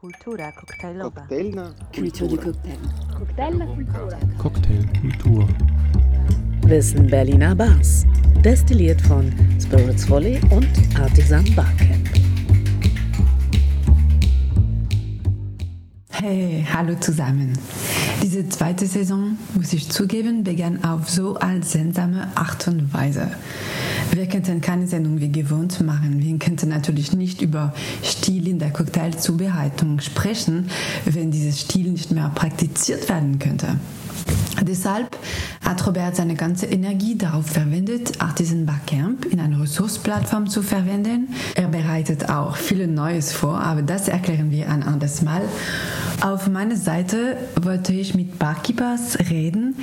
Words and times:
Kultura 0.00 0.52
koktajlowa. 0.52 1.10
Koktajlna 1.10 1.74
Kultur 1.92 2.28
du 2.28 2.36
Cocktail. 2.36 2.78
Cocktailna 3.18 3.66
kultura. 3.66 4.18
Cocktailkultur. 4.38 5.48
Wissen 6.68 7.08
Berliner 7.08 7.56
Bars. 7.56 8.06
Destilliert 8.44 9.00
von 9.00 9.32
Spirits 9.60 10.08
Volley 10.08 10.40
und 10.50 10.68
Artisan 11.00 11.44
Barcamp. 11.56 12.08
Hey, 16.10 16.64
hallo 16.72 16.94
zusammen. 17.00 17.58
Diese 18.22 18.48
zweite 18.48 18.86
Saison, 18.86 19.36
muss 19.54 19.72
ich 19.72 19.90
zugeben, 19.90 20.44
begann 20.44 20.84
auf 20.84 21.10
so 21.10 21.34
als 21.38 21.72
seltsame 21.72 22.28
Art 22.36 22.68
und 22.68 22.94
Weise. 22.94 23.32
Wir 24.12 24.26
könnten 24.26 24.60
keine 24.60 24.86
Sendung 24.86 25.20
wie 25.20 25.30
gewohnt 25.30 25.80
machen. 25.80 26.20
Wir 26.20 26.38
könnten 26.38 26.68
natürlich 26.68 27.12
nicht 27.12 27.42
über 27.42 27.72
Stil 28.02 28.48
in 28.48 28.58
der 28.58 28.70
Cocktailzubereitung 28.70 30.00
sprechen, 30.00 30.68
wenn 31.04 31.30
dieses 31.30 31.60
Stil 31.60 31.90
nicht 31.90 32.10
mehr 32.10 32.30
praktiziert 32.34 33.08
werden 33.08 33.38
könnte. 33.38 33.76
Deshalb 34.62 35.16
hat 35.64 35.86
Robert 35.86 36.16
seine 36.16 36.34
ganze 36.34 36.66
Energie 36.66 37.16
darauf 37.16 37.46
verwendet, 37.46 38.20
Artisan 38.20 38.66
Barcamp 38.66 39.24
in 39.26 39.40
eine 39.40 39.60
Ressourceplattform 39.60 40.48
zu 40.48 40.62
verwenden. 40.62 41.28
Er 41.54 41.68
bereitet 41.68 42.28
auch 42.28 42.56
viel 42.56 42.86
Neues 42.86 43.32
vor, 43.32 43.60
aber 43.60 43.82
das 43.82 44.08
erklären 44.08 44.50
wir 44.50 44.68
ein 44.68 44.82
anderes 44.82 45.22
Mal. 45.22 45.42
Auf 46.20 46.48
meiner 46.48 46.76
Seite 46.76 47.36
wollte 47.62 47.92
ich 47.92 48.14
mit 48.14 48.38
Barkeepers 48.40 49.18
reden, 49.30 49.76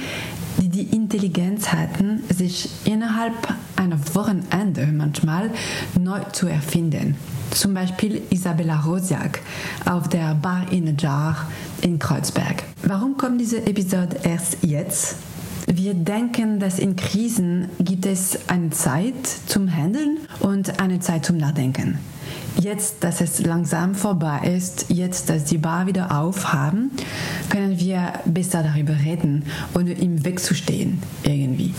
die 0.76 0.94
Intelligenz 0.94 1.72
hatten, 1.72 2.22
sich 2.30 2.70
innerhalb 2.84 3.34
einer 3.78 3.98
Wochenende 4.14 4.88
manchmal 4.88 5.50
neu 5.98 6.20
zu 6.34 6.48
erfinden. 6.48 7.16
Zum 7.52 7.74
Beispiel 7.74 8.22
Isabella 8.30 8.82
Rosiak 8.82 9.40
auf 9.86 10.10
der 10.10 10.36
Bar 10.36 10.66
in 10.72 10.90
a 10.90 10.92
Jar 10.92 11.50
in 11.82 11.98
Kreuzberg. 11.98 12.64
Warum 12.84 13.16
kommt 13.16 13.40
diese 13.40 13.66
Episode 13.66 14.18
erst 14.24 14.58
jetzt? 14.64 15.16
Wir 15.66 15.94
denken, 15.94 16.60
dass 16.60 16.78
in 16.78 16.98
Krisen 16.98 17.70
gibt 17.80 18.06
es 18.06 18.50
eine 18.50 18.72
Zeit 18.72 19.28
zum 19.48 19.74
Handeln 19.74 20.18
und 20.42 20.82
eine 20.82 21.00
Zeit 21.00 21.26
zum 21.26 21.38
Nachdenken. 21.38 22.00
Jetzt, 22.60 23.04
dass 23.04 23.22
es 23.22 23.40
langsam 23.44 23.96
vorbei 23.96 24.54
ist, 24.56 24.86
jetzt, 24.90 25.30
dass 25.30 25.44
die 25.44 25.58
Bar 25.58 25.88
wieder 25.88 26.18
aufhaben, 26.18 26.92
können 27.50 27.80
wir 27.80 28.14
besser 28.26 28.64
darüber 28.64 28.94
reden, 28.98 29.44
ohne 29.76 29.94
im 29.94 30.24
Weg 30.24 30.40
zu 30.40 30.56
stehen, 30.56 31.02
irgendwie. 31.24 31.74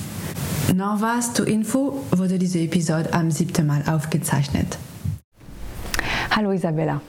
Noch 0.74 1.00
was 1.00 1.32
zur 1.32 1.46
Info 1.46 2.02
wurde 2.10 2.38
diese 2.38 2.58
Episode 2.58 3.12
am 3.14 3.30
7. 3.30 3.66
Mal 3.66 3.82
aufgezeichnet. 3.86 4.78
Hallo 6.30 6.52
Isabella. 6.52 7.00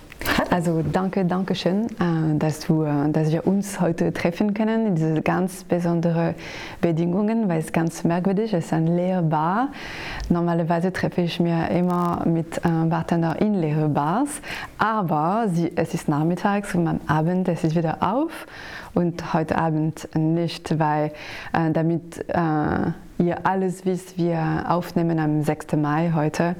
Also 0.58 0.82
danke, 0.82 1.24
danke 1.24 1.54
schön, 1.54 1.86
äh, 1.86 2.40
dass, 2.40 2.62
du, 2.62 2.82
äh, 2.82 3.12
dass 3.12 3.32
wir 3.32 3.46
uns 3.46 3.80
heute 3.80 4.12
treffen 4.12 4.56
können 4.56 4.88
in 4.88 4.96
diese 4.96 5.22
ganz 5.22 5.64
besonderen 5.64 6.34
Bedingungen, 6.82 7.48
weil 7.48 7.60
es 7.60 7.72
ganz 7.72 8.04
merkwürdig 8.04 8.54
ist. 8.54 8.54
Es 8.54 8.66
ist 8.66 8.74
eine 8.74 8.96
leere 8.96 9.22
Bar. 9.22 9.68
Normalerweise 10.30 10.92
treffe 10.92 11.22
ich 11.22 11.40
mich 11.40 11.54
immer 11.70 12.24
mit 12.26 12.58
äh, 12.58 12.86
Bartender 12.90 13.40
in 13.40 13.54
leere 13.54 13.88
Bars, 13.88 14.42
aber 14.80 15.46
sie, 15.48 15.72
es 15.76 15.94
ist 15.94 16.10
nachmittags 16.10 16.74
und 16.74 16.88
am 16.88 17.02
Abend 17.06 17.48
es 17.50 17.64
ist 17.64 17.76
wieder 17.76 17.98
auf 18.00 18.48
und 18.96 19.36
heute 19.36 19.60
Abend 19.60 20.10
nicht, 20.16 20.80
weil 20.80 21.12
damit 21.54 22.26
ihr 23.20 23.46
alles 23.46 23.86
wisst, 23.86 24.18
wir 24.18 24.66
aufnehmen 24.68 25.20
am 25.20 25.44
6. 25.44 25.74
Mai 25.74 26.14
heute. 26.16 26.56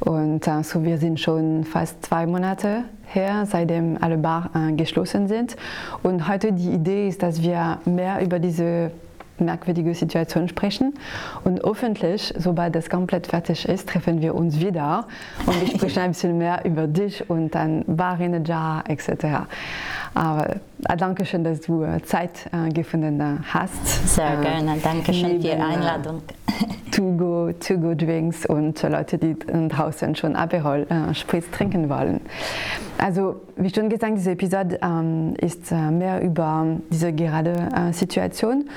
Und 0.00 0.46
äh, 0.46 0.62
so 0.62 0.84
wir 0.84 0.98
sind 0.98 1.20
schon 1.20 1.64
fast 1.64 2.04
zwei 2.04 2.26
Monate 2.26 2.84
her, 3.06 3.46
seitdem 3.46 3.98
alle 4.00 4.18
Bar 4.18 4.50
äh, 4.54 4.72
geschlossen 4.72 5.28
sind. 5.28 5.56
Und 6.02 6.28
heute 6.28 6.52
die 6.52 6.70
Idee 6.70 7.08
ist, 7.08 7.22
dass 7.22 7.42
wir 7.42 7.78
mehr 7.84 8.22
über 8.22 8.38
diese 8.38 8.90
merkwürdige 9.40 9.94
Situation 9.94 10.48
sprechen. 10.48 10.94
Und 11.44 11.62
hoffentlich, 11.62 12.32
sobald 12.36 12.74
das 12.74 12.90
komplett 12.90 13.26
fertig 13.26 13.68
ist, 13.68 13.88
treffen 13.88 14.20
wir 14.20 14.34
uns 14.34 14.60
wieder 14.60 15.06
und 15.46 15.60
wir 15.60 15.68
sprechen 15.68 16.00
ein 16.00 16.10
bisschen 16.10 16.38
mehr 16.38 16.64
über 16.64 16.86
dich 16.86 17.28
und 17.28 17.54
dein 17.54 17.84
Bar-Jar 17.86 18.84
etc. 18.88 19.46
Aber 20.14 20.48
äh, 20.48 20.96
danke 20.96 21.26
schön, 21.26 21.44
dass 21.44 21.60
du 21.60 21.82
äh, 21.82 22.02
Zeit 22.02 22.48
äh, 22.52 22.70
gefunden 22.70 23.44
hast. 23.52 24.14
Sehr 24.14 24.36
gerne, 24.36 24.78
danke 24.82 25.12
schön 25.12 25.32
für 25.32 25.38
die 25.38 25.52
Einladung. 25.52 26.22
To-Go, 26.92 27.52
To-Go-Drinks 27.52 28.46
und 28.46 28.82
Leute, 28.82 29.18
die 29.18 29.36
draußen 29.68 30.16
schon 30.16 30.34
Aperol 30.34 30.86
äh, 30.88 31.12
Spritz 31.14 31.50
trinken 31.50 31.90
wollen. 31.90 32.20
Also, 32.96 33.42
wie 33.56 33.68
schon 33.68 33.90
gesagt, 33.90 34.16
diese 34.16 34.30
Episode 34.30 34.78
ähm, 34.82 35.34
ist 35.38 35.70
mehr 35.70 36.22
über 36.22 36.78
diese 36.90 37.12
gerade 37.12 37.68
äh, 37.76 37.92
Situation. 37.92 38.70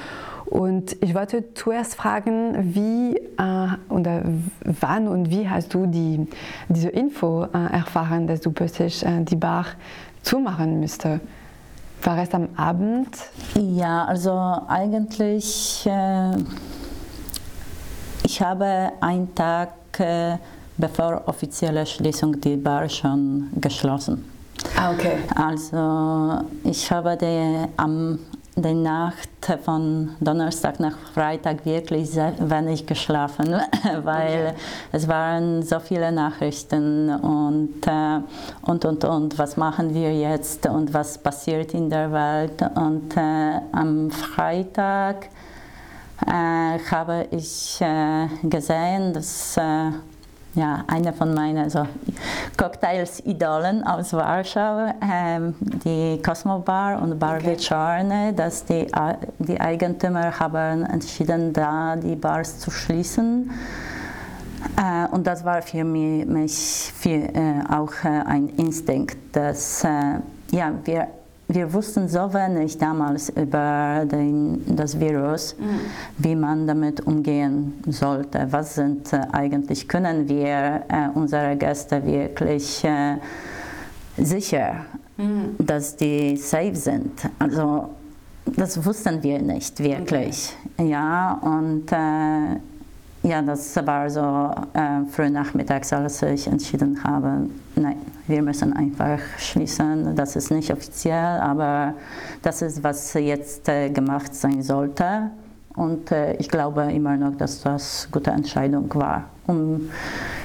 Und 0.50 0.98
ich 1.04 1.14
wollte 1.14 1.54
zuerst 1.54 1.96
fragen, 1.96 2.74
wie 2.74 3.16
äh, 3.16 3.94
oder 3.94 4.24
wann 4.66 5.08
und 5.08 5.30
wie 5.30 5.48
hast 5.48 5.74
du 5.76 5.86
die, 5.86 6.28
diese 6.68 6.90
Info 6.90 7.44
äh, 7.44 7.74
erfahren, 7.74 8.26
dass 8.26 8.42
du 8.42 8.52
plötzlich 8.52 9.06
äh, 9.06 9.22
die 9.24 9.36
Bar 9.36 9.66
zumachen 10.24 10.80
müsste? 10.80 11.20
War 12.02 12.18
es 12.18 12.34
am 12.34 12.50
Abend? 12.56 13.10
Ja, 13.56 14.06
also 14.06 14.32
eigentlich, 14.68 15.86
äh, 15.86 16.38
ich 18.24 18.42
habe 18.42 18.92
einen 19.02 19.36
Tag 19.36 19.74
äh, 20.00 20.38
bevor 20.78 21.24
offizielle 21.28 21.86
Schließung 21.86 22.40
die 22.42 22.56
Bar 22.56 22.90
schon 22.90 23.50
geschlossen. 23.60 24.26
Ah, 24.76 24.92
okay. 24.92 25.18
Also 25.36 26.44
ich 26.64 26.90
habe 26.92 27.18
die, 27.18 27.68
am 27.78 28.20
der 28.62 28.74
Nacht 28.74 29.30
von 29.64 30.16
Donnerstag 30.20 30.80
nach 30.80 30.98
Freitag 31.14 31.66
wirklich 31.66 32.10
sehr 32.10 32.34
wenig 32.40 32.86
geschlafen, 32.86 33.56
weil 34.04 34.56
es 34.92 35.08
waren 35.08 35.64
so 35.64 35.80
viele 35.80 36.12
Nachrichten 36.12 37.10
und, 37.10 37.88
äh, 37.88 38.20
und, 38.62 38.86
und, 38.86 39.04
und, 39.06 39.38
was 39.38 39.58
machen 39.58 39.94
wir 39.94 40.14
jetzt 40.14 40.66
und 40.68 40.94
was 40.94 41.18
passiert 41.18 41.74
in 41.74 41.90
der 41.90 42.12
Welt. 42.12 42.62
Und 42.76 43.16
äh, 43.16 43.60
am 43.72 44.12
Freitag 44.12 45.30
äh, 46.26 46.80
habe 46.92 47.28
ich 47.32 47.80
äh, 47.82 48.28
gesehen, 48.44 49.14
dass 49.14 49.58
äh, 49.58 49.92
ja, 50.56 50.84
eine 50.88 51.14
von 51.14 51.34
meinen 51.34 51.70
so 51.70 51.86
Cocktails-Idolen 52.58 53.84
aus 53.84 54.14
Warschau, 54.14 54.94
ähm, 55.02 55.56
die 55.60 56.22
Cosmo 56.22 56.60
Bar 56.60 57.02
und 57.02 57.20
Bar 57.20 57.38
Okay. 57.38 57.52
Wieczorne, 57.52 58.34
dass 58.34 58.66
die, 58.66 58.88
äh, 58.88 59.16
die 59.40 59.60
Eigentümer 59.60 60.40
haben 60.40 60.86
entschieden, 60.86 61.54
da 61.54 61.96
die 61.96 62.16
Bars 62.16 62.60
zu 62.60 62.72
schließen. 62.72 63.52
Äh, 64.78 65.08
und 65.12 65.26
das 65.26 65.46
war 65.46 65.62
für 65.62 65.84
mich, 65.84 66.26
mich 66.26 66.94
für, 66.96 67.10
äh, 67.10 67.64
auch 67.70 67.94
äh, 68.04 68.08
ein 68.26 68.50
Instinkt, 68.58 69.18
dass 69.36 69.84
äh, 69.84 70.20
ja, 70.52 70.72
wir, 70.84 71.08
wir 71.52 71.74
wussten 71.74 72.08
so 72.08 72.32
wenig 72.32 72.78
damals 72.78 73.30
über 73.30 74.06
den, 74.06 74.76
das 74.76 75.00
Virus, 75.00 75.56
wie 76.20 76.36
man 76.36 76.68
damit 76.68 77.02
umgehen 77.08 77.74
sollte. 77.88 78.48
Was 78.52 78.76
sind 78.76 79.12
äh, 79.12 79.22
eigentlich, 79.32 79.88
können 79.88 80.30
wir 80.30 80.84
äh, 80.88 81.10
unsere 81.16 81.56
Gäste 81.58 82.06
wirklich 82.06 82.84
äh, 82.84 83.18
sicher, 84.18 84.86
dass 85.58 85.96
die 85.96 86.38
safe 86.38 86.76
sind? 86.76 87.12
Also 87.40 87.90
das 88.56 88.86
wussten 88.86 89.22
wir 89.24 89.42
nicht 89.42 89.80
wirklich. 89.80 90.56
Ja, 90.78 91.34
und 91.42 91.92
äh, 91.92 92.60
ja, 93.24 93.42
das 93.42 93.76
war 93.86 94.10
so 94.10 94.52
äh, 94.74 95.06
früh 95.12 95.30
nachmittags, 95.30 95.92
als 95.92 96.22
ich 96.22 96.48
entschieden 96.48 97.04
habe, 97.04 97.50
nein, 97.76 97.98
wir 98.28 98.42
müssen 98.42 98.74
einfach 98.74 99.20
schließen. 99.38 100.16
Das 100.16 100.36
ist 100.36 100.52
nicht 100.52 100.72
offiziell, 100.72 101.40
aber 101.42 101.94
das 102.42 102.62
ist, 102.62 102.84
was 102.84 103.14
jetzt 103.14 103.68
äh, 103.68 103.90
gemacht 103.90 104.34
sein 104.34 104.62
sollte. 104.62 105.32
Und 105.76 106.12
äh, 106.12 106.34
ich 106.36 106.50
glaube 106.50 106.84
immer 106.92 107.18
noch, 107.18 107.36
dass 107.36 107.62
das 107.62 108.04
eine 108.06 108.12
gute 108.12 108.32
Entscheidung 108.32 108.94
war. 108.96 109.26
Um, 109.48 109.90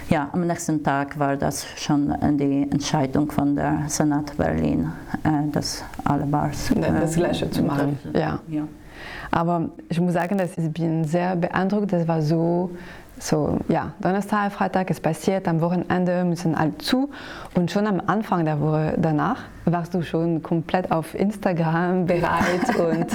ja, 0.09 0.29
am 0.33 0.47
nächsten 0.47 0.83
Tag 0.83 1.19
war 1.19 1.37
das 1.37 1.67
schon 1.77 2.15
die 2.39 2.69
Entscheidung 2.71 3.31
von 3.31 3.55
der 3.57 3.85
Senat 3.89 4.37
Berlin, 4.37 4.93
äh, 5.25 5.51
dass 5.51 5.85
alle 6.05 6.25
Bars 6.25 6.71
Das 6.75 7.17
äh, 7.17 7.21
Gleiche 7.21 7.51
zu 7.51 7.63
machen. 7.63 7.99
Ja. 8.13 8.39
Ja. 8.49 8.63
Aber 9.31 9.71
ich 9.89 10.01
muss 10.01 10.15
sagen, 10.15 10.39
dass 10.39 10.57
ich 10.57 10.73
bin 10.73 11.05
sehr 11.05 11.37
beeindruckt. 11.37 11.93
Das 11.93 12.07
war 12.07 12.23
so, 12.23 12.71
so 13.19 13.59
ja, 13.69 13.93
Donnerstag, 14.01 14.53
Freitag 14.53 14.91
ist 14.91 15.03
passiert, 15.03 15.47
am 15.49 15.61
Wochenende 15.61 16.25
müssen 16.25 16.55
alle 16.55 16.77
zu. 16.79 17.11
Und 17.55 17.71
schon 17.71 17.87
am 17.87 18.01
Anfang 18.07 18.45
der 18.45 18.61
Woche 18.61 18.95
danach 18.97 19.43
warst 19.65 19.95
du 19.95 20.03
schon 20.03 20.43
komplett 20.43 20.91
auf 20.91 21.15
Instagram 21.15 22.07
bereit 22.07 22.77
und 22.79 23.07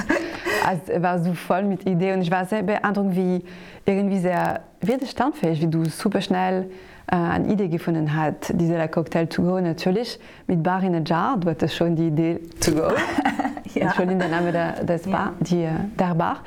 also 0.66 1.02
warst 1.02 1.26
du 1.26 1.34
voll 1.34 1.64
mit 1.64 1.86
Ideen. 1.86 2.16
Und 2.16 2.22
ich 2.22 2.30
war 2.30 2.44
sehr 2.44 2.62
beeindruckt, 2.62 3.14
wie 3.14 3.44
irgendwie 3.84 4.18
sehr 4.18 4.60
widerstandsfähig, 4.80 5.60
wie 5.60 5.66
du 5.66 5.84
super 5.84 6.20
schnell 6.20 6.70
äh, 7.10 7.16
eine 7.16 7.48
Idee 7.52 7.68
gefunden 7.68 8.14
hat, 8.14 8.52
dieser 8.54 8.86
Cocktail 8.86 9.26
to 9.26 9.42
go 9.42 9.60
natürlich 9.60 10.18
mit 10.46 10.62
Bar 10.62 10.82
in 10.84 10.94
a 10.94 11.00
Jar, 11.04 11.36
du 11.36 11.50
hattest 11.50 11.74
schon 11.74 11.96
die 11.96 12.06
Idee 12.06 12.40
to 12.60 12.72
go, 12.72 12.88
ja. 13.74 13.92
in 13.92 14.18
der 14.18 14.28
Name 14.28 14.52
der, 14.52 14.84
des 14.84 15.02
Bar, 15.02 15.34
ja. 15.40 15.44
die, 15.44 15.68
der 15.98 16.14
Bar. 16.14 16.38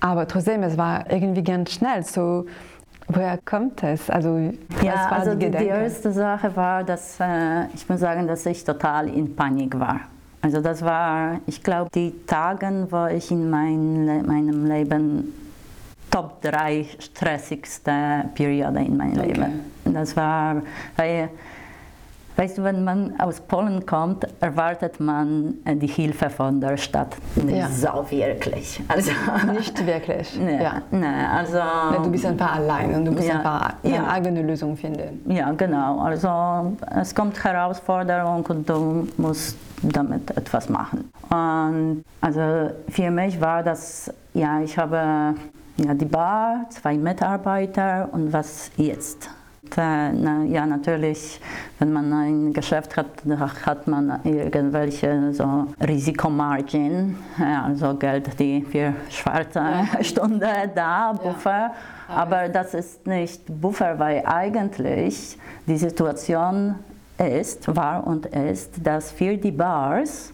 Aber 0.00 0.26
trotzdem, 0.26 0.62
es 0.62 0.76
war 0.78 1.10
irgendwie 1.10 1.44
ganz 1.44 1.72
schnell. 1.72 2.02
So, 2.02 2.46
woher 3.08 3.38
kommt 3.44 3.82
es? 3.82 4.08
Also, 4.08 4.38
ja, 4.82 5.08
also 5.10 5.34
die, 5.34 5.50
die, 5.50 5.66
erste 5.66 6.12
Sache 6.12 6.54
war, 6.56 6.84
dass 6.84 7.20
äh, 7.20 7.66
ich 7.74 7.88
muss 7.88 8.00
sagen, 8.00 8.26
dass 8.26 8.46
ich 8.46 8.64
total 8.64 9.08
in 9.08 9.36
Panik 9.36 9.78
war. 9.78 10.00
Also 10.42 10.62
das 10.62 10.82
war, 10.82 11.40
ich 11.46 11.62
glaube, 11.62 11.90
die 11.94 12.14
Tage, 12.26 12.86
wo 12.88 13.06
ich 13.06 13.30
in 13.30 13.50
mein, 13.50 14.26
meinem 14.26 14.64
Leben 14.64 15.34
Top 16.10 16.40
3 16.42 16.86
stressigste 16.98 18.24
Periode 18.34 18.80
in 18.80 18.96
meinem 18.96 19.18
okay. 19.18 19.32
Leben. 19.32 19.60
Das 19.84 20.16
war, 20.16 20.62
weil 20.96 21.28
Weißt 22.36 22.58
du, 22.58 22.64
wenn 22.64 22.84
man 22.84 23.18
aus 23.20 23.40
Polen 23.40 23.84
kommt, 23.84 24.26
erwartet 24.40 24.98
man 25.00 25.54
äh, 25.64 25.76
die 25.76 25.86
Hilfe 25.86 26.30
von 26.30 26.60
der 26.60 26.76
Stadt. 26.76 27.16
Nicht 27.36 27.56
ja. 27.56 27.68
so 27.68 28.10
wirklich. 28.10 28.80
Also, 28.88 29.10
nicht 29.52 29.86
wirklich. 29.86 30.38
Nee, 30.38 30.62
ja. 30.62 30.82
nee, 30.90 31.06
also, 31.06 31.58
du 32.02 32.10
bist 32.10 32.24
einfach 32.24 32.56
allein 32.56 32.94
und 32.94 33.04
du 33.04 33.12
musst 33.12 33.28
ja, 33.28 33.36
einfach 33.36 33.74
eine 33.82 33.94
ja. 33.94 34.08
eigene 34.08 34.42
Lösung 34.42 34.76
finden. 34.76 35.30
Ja, 35.30 35.50
genau. 35.52 36.00
Also 36.00 36.76
es 36.98 37.14
kommt 37.14 37.42
Herausforderung 37.42 38.44
und 38.46 38.68
du 38.68 39.08
musst 39.16 39.56
damit 39.82 40.30
etwas 40.36 40.68
machen. 40.68 41.10
Und 41.28 42.04
also 42.20 42.70
für 42.88 43.10
mich 43.10 43.40
war 43.40 43.62
das, 43.62 44.12
ja, 44.34 44.60
ich 44.60 44.76
habe 44.76 45.34
ja, 45.76 45.94
die 45.94 46.04
Bar, 46.04 46.66
zwei 46.70 46.96
Mitarbeiter 46.96 48.08
und 48.12 48.32
was 48.32 48.70
jetzt? 48.76 49.30
Na, 49.76 50.44
ja, 50.44 50.66
natürlich, 50.66 51.40
wenn 51.78 51.92
man 51.92 52.12
ein 52.12 52.52
Geschäft 52.52 52.96
hat, 52.96 53.06
hat 53.66 53.86
man 53.86 54.20
irgendwelche 54.24 55.32
so 55.32 55.66
Risikomargin, 55.86 57.16
also 57.64 57.94
Geld, 57.94 58.38
die 58.38 58.62
für 58.62 58.94
schwarze 59.08 59.62
Stunde 60.02 60.70
da, 60.74 61.12
Buffer. 61.12 61.50
Ja. 61.50 61.74
Aber 62.08 62.48
das 62.48 62.74
ist 62.74 63.06
nicht 63.06 63.42
Buffer, 63.60 63.98
weil 63.98 64.22
eigentlich 64.26 65.38
die 65.66 65.76
Situation 65.76 66.74
ist, 67.18 67.74
war 67.74 68.06
und 68.06 68.26
ist, 68.26 68.84
dass 68.84 69.12
für 69.12 69.36
die 69.36 69.52
Bars 69.52 70.32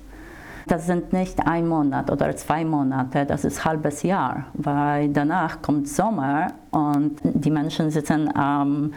das 0.66 0.86
sind 0.86 1.12
nicht 1.12 1.46
ein 1.46 1.68
Monat 1.68 2.10
oder 2.10 2.34
zwei 2.34 2.64
Monate, 2.64 3.24
das 3.24 3.44
ist 3.44 3.60
ein 3.60 3.64
halbes 3.66 4.02
Jahr, 4.02 4.46
weil 4.54 5.08
danach 5.10 5.62
kommt 5.62 5.88
Sommer 5.88 6.48
und 6.72 7.18
die 7.22 7.50
Menschen 7.50 7.90
sitzen 7.90 8.34
am 8.36 8.92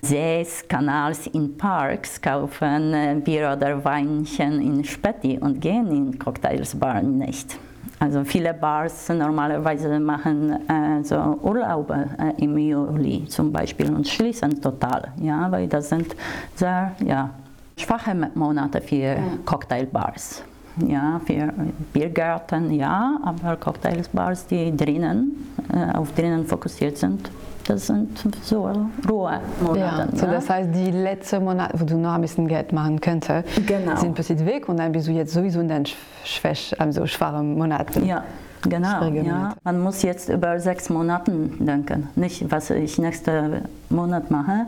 Sees, 0.00 0.66
Kanals, 0.66 1.26
in 1.26 1.56
Parks, 1.58 2.20
kaufen 2.20 2.94
äh, 2.94 3.20
Bier 3.22 3.52
oder 3.54 3.84
Weinchen 3.84 4.62
in 4.62 4.82
Späti 4.82 5.38
und 5.38 5.60
gehen 5.60 5.88
in 5.88 6.18
Cocktailsbar 6.18 7.02
nicht. 7.02 7.58
Also 7.98 8.24
viele 8.24 8.54
Bars 8.54 9.10
normalerweise 9.10 10.00
machen 10.00 10.52
äh, 10.70 11.04
so 11.04 11.16
Urlaube 11.42 12.06
äh, 12.18 12.42
im 12.42 12.56
Juli 12.56 13.26
zum 13.26 13.52
Beispiel 13.52 13.94
und 13.94 14.08
schließen 14.08 14.58
total, 14.58 15.12
ja, 15.20 15.52
weil 15.52 15.68
das 15.68 15.90
sind 15.90 16.16
sehr 16.54 16.92
ja, 17.04 17.28
schwache 17.76 18.16
Monate 18.34 18.80
für 18.80 19.18
Cocktailbars. 19.44 20.44
Ja, 20.88 21.20
für 21.24 21.52
Biergärten 21.92 22.72
ja, 22.72 23.18
aber 23.22 23.56
Cocktailsbars, 23.56 24.46
die 24.46 24.76
drinnen, 24.76 25.52
äh, 25.72 25.96
auf 25.96 26.12
drinnen 26.12 26.46
fokussiert 26.46 26.98
sind, 26.98 27.30
das 27.66 27.86
sind 27.86 28.18
so 28.42 28.68
Ruhemonate. 29.08 29.78
Ja, 29.78 30.08
so 30.12 30.26
ja. 30.26 30.32
Das 30.32 30.50
heißt, 30.50 30.74
die 30.74 30.90
letzten 30.90 31.44
Monate, 31.44 31.78
wo 31.78 31.84
du 31.84 31.96
noch 31.96 32.14
ein 32.14 32.20
bisschen 32.20 32.48
Geld 32.48 32.72
machen 32.72 33.00
könntest, 33.00 33.48
genau. 33.66 33.96
sind 33.96 34.14
plötzlich 34.14 34.44
weg 34.44 34.68
und 34.68 34.78
dann 34.78 34.92
bist 34.92 35.06
du 35.06 35.12
jetzt 35.12 35.32
sowieso 35.32 35.60
in 35.60 35.68
den 35.68 35.84
schwäch, 36.24 36.74
also 36.78 37.06
schwachen 37.06 37.56
Monaten. 37.56 38.04
Ja. 38.06 38.24
Genau, 38.62 39.02
ja. 39.04 39.54
man 39.64 39.80
muss 39.80 40.02
jetzt 40.02 40.28
über 40.28 40.60
sechs 40.60 40.90
Monate 40.90 41.32
denken. 41.32 42.08
Nicht, 42.14 42.50
was 42.50 42.68
ich 42.68 42.98
nächsten 42.98 43.62
Monat 43.88 44.30
mache, 44.30 44.66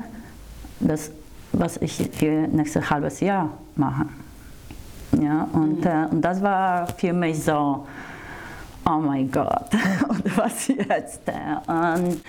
das, 0.81 1.11
was 1.53 1.77
ich 1.77 2.09
für 2.13 2.49
nächstes 2.49 2.89
halbes 2.89 3.21
Jahr 3.21 3.51
mache. 3.77 4.07
Ja, 5.21 5.49
und, 5.53 5.81
mhm. 5.81 5.87
äh, 5.87 6.07
und 6.11 6.21
das 6.23 6.43
war 6.43 6.87
für 6.87 7.13
mich 7.13 7.43
so, 7.43 7.87
oh 8.87 8.99
mein 8.99 9.31
Gott, 9.31 9.71
und 10.09 10.37
was 10.37 10.69
jetzt? 10.69 11.23
Und 11.67 12.23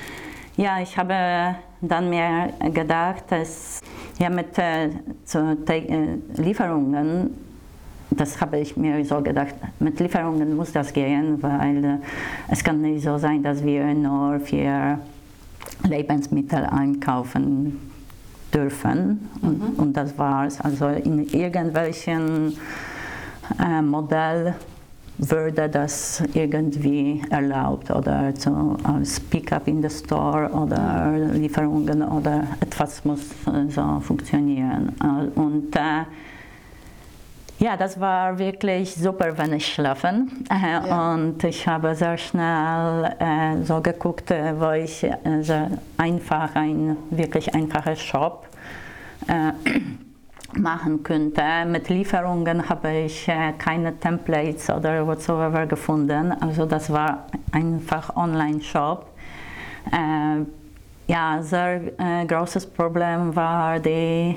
ja, 0.58 0.80
ich 0.82 0.98
habe 0.98 1.56
dann 1.82 2.10
mir 2.10 2.54
gedacht, 2.72 3.24
dass 3.30 3.82
ja, 4.20 4.30
mit 4.30 4.58
äh, 4.58 4.90
so, 5.26 5.40
äh, 5.68 6.18
Lieferungen, 6.38 7.32
das 8.12 8.40
habe 8.40 8.60
ich 8.60 8.78
mir 8.78 9.04
so 9.04 9.22
gedacht, 9.22 9.56
mit 9.80 10.00
Lieferungen 10.00 10.56
muss 10.56 10.72
das 10.72 10.94
gehen, 10.94 11.42
weil 11.42 11.84
äh, 11.84 11.98
es 12.50 12.64
kann 12.64 12.82
nicht 12.82 13.04
so 13.04 13.18
sein, 13.18 13.42
dass 13.42 13.64
wir 13.64 13.94
nur 13.94 14.40
für 14.40 15.00
Lebensmittel 15.84 16.66
einkaufen 16.66 17.93
dürfen. 18.54 19.30
Und, 19.42 19.60
mhm. 19.60 19.80
und 19.80 19.98
das 19.98 20.18
war's. 20.18 20.60
Also 20.62 20.88
in 20.88 21.28
irgendwelchen 21.28 22.58
äh, 23.60 23.82
Modell 23.82 24.56
würde 25.18 25.70
das 25.70 26.24
irgendwie 26.34 27.22
erlaubt 27.30 27.92
oder 27.92 28.34
so 28.36 28.78
als 28.84 29.20
Pickup 29.20 29.68
in 29.68 29.82
the 29.82 29.90
Store 29.90 30.50
oder 30.50 31.12
mhm. 31.12 31.42
Lieferungen 31.42 32.02
oder 32.04 32.48
etwas 32.60 33.06
muss 33.06 33.22
äh, 33.48 33.70
so 33.70 34.00
funktionieren. 34.00 34.94
Äh, 35.02 35.40
und 35.40 35.76
äh, 35.76 36.06
ja, 37.64 37.78
das 37.78 37.98
war 37.98 38.38
wirklich 38.38 38.94
super, 38.94 39.38
wenn 39.38 39.54
ich 39.54 39.74
schlafen. 39.74 40.46
Äh, 40.50 40.72
ja. 40.72 41.14
Und 41.14 41.42
ich 41.46 41.66
habe 41.66 41.96
sehr 41.96 42.18
schnell 42.18 43.16
äh, 43.20 43.64
so 43.64 43.80
geguckt, 43.80 44.32
äh, 44.32 44.54
wo 44.60 44.72
ich 44.72 45.02
äh, 45.06 45.16
einfach 45.96 46.56
ein 46.56 46.98
wirklich 47.10 47.56
einfacher 47.56 47.96
Shop 47.96 48.48
äh, 49.30 49.54
machen 50.60 51.04
könnte. 51.04 51.42
Mit 51.66 51.88
Lieferungen 51.88 52.68
habe 52.68 52.92
ich 53.06 53.30
äh, 53.30 53.54
keine 53.58 53.98
Templates 53.98 54.70
oder 54.70 55.08
whatsoever 55.08 55.66
gefunden. 55.66 56.34
Also 56.42 56.66
das 56.66 56.92
war 56.92 57.28
einfach 57.54 58.14
Online-Shop. 58.18 59.06
ja, 61.08 61.42
sehr 61.42 61.82
großes 62.28 62.66
Problem 62.66 63.36
war 63.36 63.80
die 63.80 64.36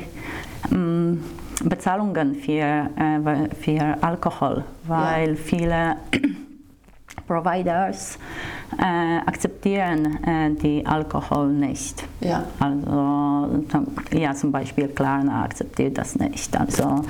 ähm, 0.72 1.24
Bezahlungen 1.64 2.34
für, 2.34 2.52
äh, 2.52 3.54
für 3.60 3.96
Alkohol, 4.00 4.64
weil 4.84 5.30
ja. 5.30 5.36
viele 5.36 5.96
Providers 7.26 8.18
äh, 8.78 9.18
akzeptieren 9.26 10.24
äh, 10.24 10.50
die 10.50 10.84
Alkohol 10.86 11.48
nicht. 11.48 12.04
Ja. 12.20 12.44
Also 12.60 13.64
ja, 14.12 14.34
zum 14.34 14.52
Beispiel 14.52 14.88
Klarna 14.88 15.44
akzeptiert 15.44 15.98
das 15.98 16.16
nicht. 16.16 16.56
Also, 16.56 17.02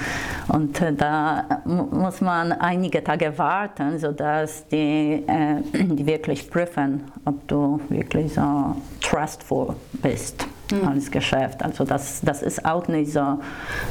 und 0.48 0.80
äh, 0.80 0.92
da 0.92 1.62
muss 1.64 2.20
man 2.20 2.52
einige 2.52 3.02
Tage 3.02 3.36
warten, 3.36 3.98
sodass 3.98 4.66
die, 4.68 5.24
äh, 5.26 5.60
die 5.72 6.06
wirklich 6.06 6.48
prüfen, 6.50 7.02
ob 7.24 7.46
du 7.48 7.80
wirklich 7.88 8.34
so 8.34 8.76
trustful 9.00 9.74
bist 10.02 10.46
mhm. 10.72 10.88
als 10.88 11.10
Geschäft. 11.10 11.62
Also 11.62 11.84
das, 11.84 12.20
das 12.22 12.42
ist 12.42 12.64
auch 12.64 12.88
nicht 12.88 13.12
so, 13.12 13.38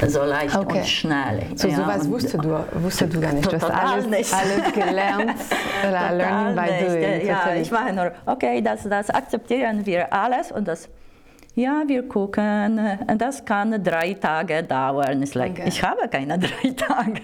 so 0.06 0.22
leicht 0.22 0.56
okay. 0.56 0.78
und 0.78 0.86
schnell. 0.86 1.42
So 1.54 1.68
ja, 1.68 1.76
sowas 1.76 2.08
wusstest 2.08 2.44
du, 2.44 2.64
wusstest 2.74 3.14
du 3.14 3.20
gar 3.20 3.32
nicht. 3.32 3.50
Du 3.50 3.56
hast 3.56 3.70
alles, 3.70 4.06
nicht. 4.06 4.32
alles 4.32 4.72
gelernt. 4.74 5.34
learning 5.82 6.54
by 6.54 6.86
doing. 6.86 7.26
Ja, 7.26 7.54
ich 7.54 7.70
mache 7.70 7.92
nur, 7.92 8.12
okay, 8.26 8.60
das, 8.60 8.82
das 8.84 9.10
akzeptieren 9.10 9.84
wir 9.84 10.12
alles 10.12 10.52
und 10.52 10.66
das 10.68 10.88
ja, 11.56 11.84
wir 11.86 12.06
gucken, 12.06 12.78
das 13.16 13.42
kann 13.42 13.82
drei 13.82 14.12
Tage 14.12 14.62
dauern. 14.62 15.22
Ist 15.22 15.34
like, 15.34 15.52
okay. 15.52 15.64
Ich 15.68 15.82
habe 15.82 16.06
keine 16.06 16.38
drei 16.38 16.70
Tage. 16.70 17.22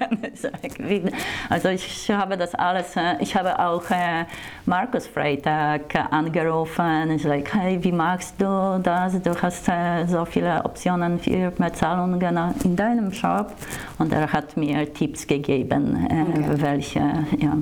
Also 1.51 1.69
ich 1.69 2.11
habe 2.11 2.39
das 2.39 2.55
alles, 2.55 2.95
ich 3.21 3.37
habe 3.37 3.59
auch 3.59 3.89
äh, 3.91 4.25
Markus 4.65 5.07
Freitag 5.07 5.95
angerufen. 6.11 7.11
Ich 7.11 7.25
like, 7.25 7.53
hey, 7.55 7.79
wie 7.85 7.93
machst 7.93 8.41
du 8.41 8.81
das? 8.83 9.21
Du 9.21 9.35
hast 9.41 9.69
äh, 9.69 10.07
so 10.07 10.25
viele 10.25 10.65
Optionen 10.65 11.19
für 11.19 11.51
Bezahlungen 11.51 12.55
in 12.65 12.75
deinem 12.75 13.13
Shop. 13.13 13.53
Und 13.99 14.15
er 14.15 14.33
hat 14.33 14.57
mir 14.57 14.91
Tipps 14.95 15.27
gegeben, 15.27 16.09
äh, 16.11 16.23
okay. 16.23 16.63
welche, 16.63 17.01
ja 17.39 17.59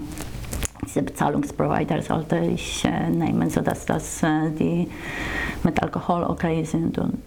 diese 0.86 1.02
Bezahlungsprovider 1.02 2.02
sollte 2.02 2.38
ich 2.38 2.84
äh, 2.84 3.10
nehmen, 3.10 3.50
sodass 3.50 3.86
das, 3.86 4.22
äh, 4.22 4.50
die 4.58 4.90
mit 5.62 5.82
Alkohol 5.82 6.24
okay 6.24 6.64
sind. 6.64 6.98
Und 6.98 7.22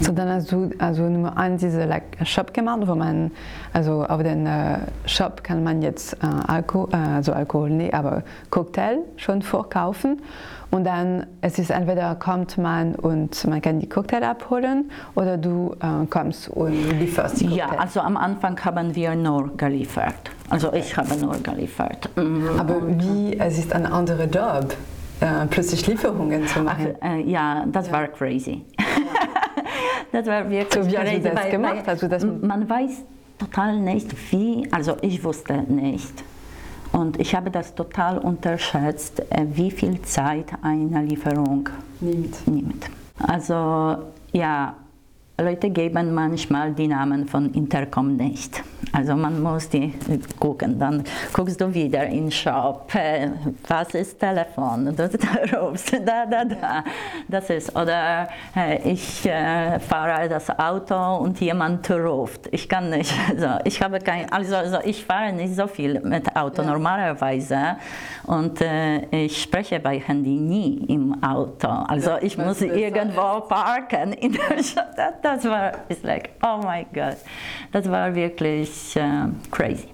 So, 0.00 0.12
dann 0.12 0.28
hast 0.28 0.50
du 0.50 0.70
also 0.78 1.02
Nummer 1.02 1.36
eins 1.36 1.60
diese 1.60 1.84
like, 1.84 2.16
Shop 2.24 2.52
gemacht, 2.52 2.82
wo 2.86 2.94
man, 2.94 3.30
also 3.72 4.04
auf 4.04 4.22
den 4.22 4.46
äh, 4.46 4.78
Shop 5.04 5.44
kann 5.44 5.62
man 5.62 5.82
jetzt 5.82 6.14
äh, 6.14 6.26
Alkohol, 6.26 6.88
äh, 6.92 6.96
also 6.96 7.32
Alkohol, 7.32 7.70
nee, 7.70 7.92
aber 7.92 8.22
Cocktail 8.50 8.98
schon 9.16 9.42
vorkaufen. 9.42 10.22
Und 10.70 10.84
dann, 10.84 11.26
es 11.40 11.58
ist 11.58 11.70
entweder 11.70 12.14
kommt 12.16 12.58
man 12.58 12.96
und 12.96 13.46
man 13.46 13.62
kann 13.62 13.78
die 13.78 13.88
Cocktail 13.88 14.24
abholen 14.24 14.90
oder 15.14 15.38
du 15.38 15.74
äh, 15.80 16.06
kommst 16.06 16.48
und 16.48 16.72
lieferst 16.98 17.40
die 17.40 17.46
Cocktail. 17.46 17.58
Ja, 17.58 17.78
also 17.78 18.00
am 18.00 18.16
Anfang 18.16 18.62
haben 18.64 18.94
wir 18.94 19.14
nur 19.14 19.56
geliefert. 19.56 20.14
Also 20.50 20.72
ich 20.72 20.96
habe 20.96 21.16
nur 21.16 21.36
geliefert. 21.42 22.10
Mhm. 22.16 22.48
Aber 22.58 22.74
wie, 22.88 23.38
es 23.38 23.58
ist 23.58 23.72
ein 23.72 23.86
anderer 23.86 24.24
Job, 24.26 24.74
äh, 25.20 25.46
plötzlich 25.48 25.86
Lieferungen 25.86 26.46
zu 26.46 26.60
machen. 26.60 26.94
Äh, 27.00 27.22
ja, 27.22 27.64
das 27.70 27.90
war 27.90 28.08
crazy. 28.08 28.64
das 30.12 30.26
war 30.26 30.48
wirklich 30.50 30.72
So, 30.74 30.90
wie 30.90 30.98
hast 30.98 31.06
du 31.06 31.20
crazy. 31.20 31.30
das 31.34 31.50
gemacht? 31.50 31.82
Hast 31.86 32.02
du 32.02 32.08
das- 32.08 32.24
man 32.24 32.68
weiß 32.68 33.02
total 33.38 33.78
nicht, 33.78 34.14
wie, 34.32 34.68
also 34.72 34.96
ich 35.00 35.22
wusste 35.24 35.54
nicht. 35.54 36.12
Und 36.96 37.20
ich 37.20 37.34
habe 37.34 37.50
das 37.50 37.74
total 37.74 38.16
unterschätzt, 38.16 39.20
äh, 39.30 39.44
wie 39.52 39.70
viel 39.70 40.00
Zeit 40.00 40.46
eine 40.62 41.02
Lieferung 41.02 41.68
Nimmt. 42.00 42.48
nimmt. 42.48 42.86
Also 43.18 43.98
ja, 44.32 44.74
Leute 45.38 45.68
geben 45.68 46.14
manchmal 46.14 46.72
die 46.72 46.88
Namen 46.88 47.28
von 47.28 47.52
Intercom 47.52 48.16
nicht. 48.16 48.62
Also 48.92 49.14
man 49.14 49.42
muss 49.42 49.68
die 49.68 49.92
gucken. 50.40 50.78
Dann 50.78 51.04
guckst 51.32 51.60
du 51.60 51.72
wieder 51.74 52.06
in 52.06 52.30
Shop, 52.30 52.94
äh, 52.94 53.28
was 53.68 53.94
ist 53.94 54.18
Telefon, 54.18 54.96
du 54.96 55.10
rufst 55.60 55.92
da, 55.92 56.24
da, 56.24 56.44
da. 56.44 56.84
Das 57.28 57.50
ist, 57.50 57.76
oder 57.76 58.28
äh, 58.56 58.90
ich 58.90 59.26
äh, 59.26 59.78
fahre 59.80 60.26
das 60.28 60.48
Auto 60.58 61.16
und 61.18 61.38
jemand 61.40 61.90
ruft. 61.90 62.48
Ich 62.52 62.66
kann 62.66 62.88
nicht, 62.88 63.12
also 63.28 63.58
ich 63.64 63.82
habe 63.82 63.98
kein, 63.98 64.32
also, 64.32 64.56
also 64.56 64.78
ich 64.84 65.04
fahre 65.04 65.34
nicht 65.34 65.54
so 65.54 65.66
viel 65.66 66.00
mit 66.00 66.34
Auto 66.34 66.62
normalerweise 66.62 67.76
und 68.24 68.60
äh, 68.62 69.04
ich 69.24 69.42
spreche 69.42 69.80
bei 69.80 70.00
Handy 70.00 70.36
nie 70.36 70.84
im 70.88 71.22
Auto. 71.22 71.68
Also 71.68 72.12
ich 72.22 72.38
was 72.38 72.46
muss 72.46 72.60
irgendwo 72.62 73.40
parken 73.40 74.14
in 74.14 74.32
der 74.32 74.62
Stadt. 74.62 75.25
Das, 75.26 75.44
war, 75.44 75.72
ist 75.88 76.04
like, 76.04 76.30
oh 76.40 76.58
my 76.58 76.86
God. 76.94 77.16
Das 77.72 77.90
war 77.90 78.14
wirklich 78.14 78.94
äh, 78.94 79.26
crazy. 79.50 79.88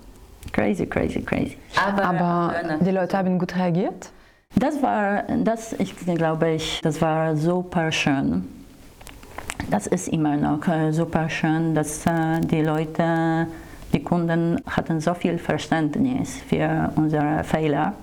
Crazy, 0.53 0.85
crazy, 0.87 1.23
crazy. 1.23 1.57
Aber 1.75 2.55
äh, 2.55 2.85
die 2.85 2.91
Leute 2.91 3.17
haben 3.17 3.39
gut 3.39 3.57
reagiert. 3.57 4.11
das 4.55 4.83
war, 4.83 5.23
das, 5.43 5.73
ich 5.79 5.97
glaube 5.97 6.51
ich, 6.51 6.81
das 6.83 7.01
war 7.01 7.35
super 7.35 7.91
schön. 7.91 8.47
Das 9.71 9.87
ist 9.87 10.09
immer 10.09 10.37
noch 10.37 10.69
äh, 10.69 10.93
super 10.93 11.31
schön, 11.31 11.75
dass 11.75 12.05
äh, 12.05 12.41
die 12.43 12.61
Leute, 12.61 13.47
die 13.95 14.03
Kunden 14.03 14.61
hatten 14.67 15.01
so 15.01 15.15
viel 15.15 15.39
Verständnis 15.39 16.43
für 16.47 16.93
unsere 16.97 17.43
Fehler. 17.43 17.95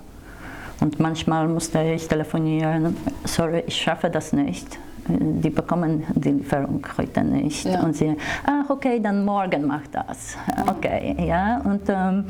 Und 0.80 0.98
manchmal 0.98 1.46
musste 1.46 1.80
ich 1.82 2.08
telefonieren, 2.08 2.96
sorry, 3.24 3.62
ich 3.68 3.76
schaffe 3.76 4.10
das 4.10 4.32
nicht. 4.32 4.80
Die 5.42 5.50
bekommen 5.50 6.04
die 6.14 6.30
Lieferung 6.30 6.84
heute 6.96 7.22
nicht. 7.24 7.64
Ja. 7.64 7.82
Und 7.82 7.96
sie, 7.96 8.16
ach 8.46 8.68
okay, 8.70 9.00
dann 9.00 9.24
morgen 9.24 9.66
macht 9.66 9.94
das. 9.94 10.36
Okay, 10.68 11.16
ja. 11.26 11.60
Und 11.64 11.82
ähm, 11.88 12.24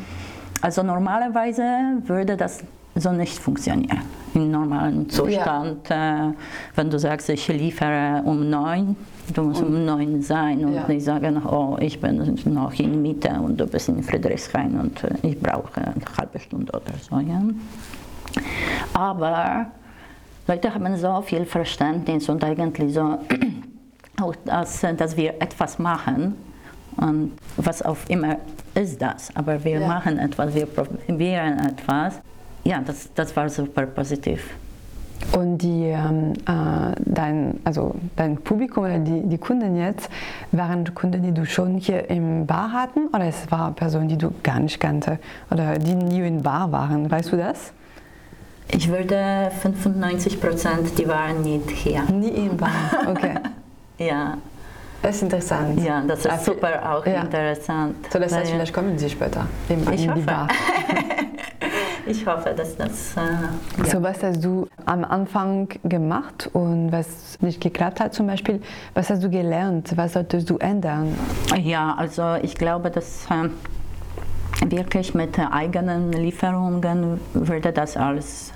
also 0.61 0.83
normalerweise 0.83 1.63
würde 2.07 2.37
das 2.37 2.63
so 2.95 3.13
nicht 3.13 3.39
funktionieren. 3.39 4.01
Im 4.35 4.51
normalen 4.51 5.09
Zustand, 5.09 5.91
äh, 5.91 6.33
wenn 6.75 6.91
du 6.91 6.99
sagst, 6.99 7.29
ich 7.31 7.49
liefere 7.49 8.23
um 8.25 8.49
neun, 8.51 8.97
du 9.35 9.43
musst 9.43 9.63
um 9.63 9.85
neun 9.85 10.23
sein 10.23 10.65
und 10.65 10.75
Ja. 10.75 10.87
nicht 10.87 11.05
sagen, 11.05 11.41
oh, 11.47 11.77
ich 11.81 12.01
bin 12.01 12.17
noch 12.45 12.73
in 12.79 13.01
Mitte 13.03 13.31
und 13.41 13.61
du 13.61 13.67
bist 13.67 13.89
in 13.89 14.03
Friedrichshain 14.03 14.79
und 14.79 15.03
äh, 15.05 15.11
ich 15.23 15.41
brauche 15.41 15.81
eine 15.81 15.95
halbe 16.19 16.39
Stunde 16.39 16.73
oder 16.73 16.93
so. 17.01 17.19
Ja? 17.19 17.43
Aber 18.93 19.67
Leute 20.47 20.75
haben 20.75 20.97
so 20.97 21.21
viel 21.23 21.45
Verständnis 21.45 22.29
und 22.29 22.43
eigentlich 22.45 22.95
so, 22.95 23.19
auch 24.21 24.35
dass, 24.45 24.81
dass 24.97 25.17
wir 25.17 25.35
etwas 25.41 25.79
machen 25.79 26.35
und 26.97 27.33
was 27.57 27.83
auch 27.83 27.97
immer 28.09 28.37
ist 28.75 29.01
das, 29.01 29.35
aber 29.37 29.63
wir 29.65 29.81
Ja. 29.81 29.87
machen 29.89 30.19
etwas, 30.19 30.55
wir 30.55 30.67
probieren 30.67 31.59
etwas. 31.59 32.21
Ja, 32.65 32.81
das, 32.85 33.09
das 33.15 33.35
war 33.37 33.49
super 33.49 33.87
positiv. 33.87 34.55
Und 35.33 35.59
die, 35.59 35.85
ähm, 35.85 36.33
äh, 36.47 36.95
dein, 37.05 37.61
also 37.65 37.95
dein 38.17 38.37
Publikum 38.39 38.85
oder 38.85 38.99
die, 38.99 39.23
die 39.29 39.37
Kunden 39.39 39.77
jetzt, 39.77 40.09
waren 40.51 40.93
Kunden, 40.95 41.23
die 41.23 41.33
du 41.33 41.45
schon 41.45 41.77
hier 41.77 42.09
im 42.09 42.47
Bar 42.47 42.73
hatten 42.73 43.07
oder 43.09 43.27
es 43.27 43.51
war 43.51 43.73
Personen, 43.73 44.09
die 44.09 44.17
du 44.17 44.33
gar 44.43 44.59
nicht 44.61 44.81
kannte 44.81 45.19
oder 45.51 45.79
die 45.79 45.95
nie 45.95 46.27
in 46.27 46.43
Bar 46.43 46.73
waren? 46.73 47.11
Weißt 47.11 47.33
du 47.33 47.37
das? 47.37 47.73
Ich 48.73 48.89
würde 48.89 49.50
95 49.61 50.41
Prozent, 50.41 50.99
die 50.99 51.07
waren 51.09 51.43
nicht 51.43 51.71
hier. 51.71 52.03
Nie 52.05 52.47
im 52.47 52.57
Bar. 52.57 52.71
Okay. 53.09 53.35
Ja, 53.99 54.39
Das 55.03 55.17
ist 55.17 55.23
interessant. 55.25 55.79
ja 55.85 56.03
das 56.07 56.21
ist 56.21 56.31
Ah, 56.31 56.39
super 56.39 56.95
auch 56.95 57.05
ja. 57.05 57.21
interessant. 57.21 57.97
So, 58.11 58.19
das 58.19 58.35
heißt, 58.35 58.50
vielleicht 58.50 58.73
kommen 58.73 58.99
sie 58.99 59.11
später 59.11 59.47
in, 59.69 59.81
Ich 59.83 59.89
in 59.89 59.97
die 59.97 60.09
hoffe. 60.11 60.21
Bar. 60.23 60.49
Ich 62.07 62.27
hoffe, 62.27 62.55
dass 62.57 62.77
das. 62.77 63.15
Äh, 63.17 63.21
ja. 63.21 63.85
So, 63.85 64.03
was 64.03 64.23
hast 64.23 64.43
du 64.43 64.67
am 64.87 65.05
Anfang 65.05 65.69
gemacht 65.85 66.49
und 66.55 66.91
was 66.91 67.37
nicht 67.41 67.61
geklappt 67.61 68.00
hat 68.00 68.15
zum 68.15 68.27
Beispiel? 68.27 68.61
Was 68.95 69.11
hast 69.11 69.23
du 69.23 69.29
gelernt? 69.31 69.93
Was 69.97 70.15
solltest 70.15 70.49
du 70.50 70.57
ändern? 70.57 71.15
Ja, 71.62 71.95
also 71.97 72.37
ich 72.43 72.55
glaube, 72.57 72.91
dass 72.91 73.27
ähm, 73.31 73.53
wirklich 74.67 75.14
mit 75.14 75.38
eigenen 75.38 76.12
Lieferungen 76.12 77.21
würde 77.35 77.73
das 77.73 77.97
als 77.97 78.52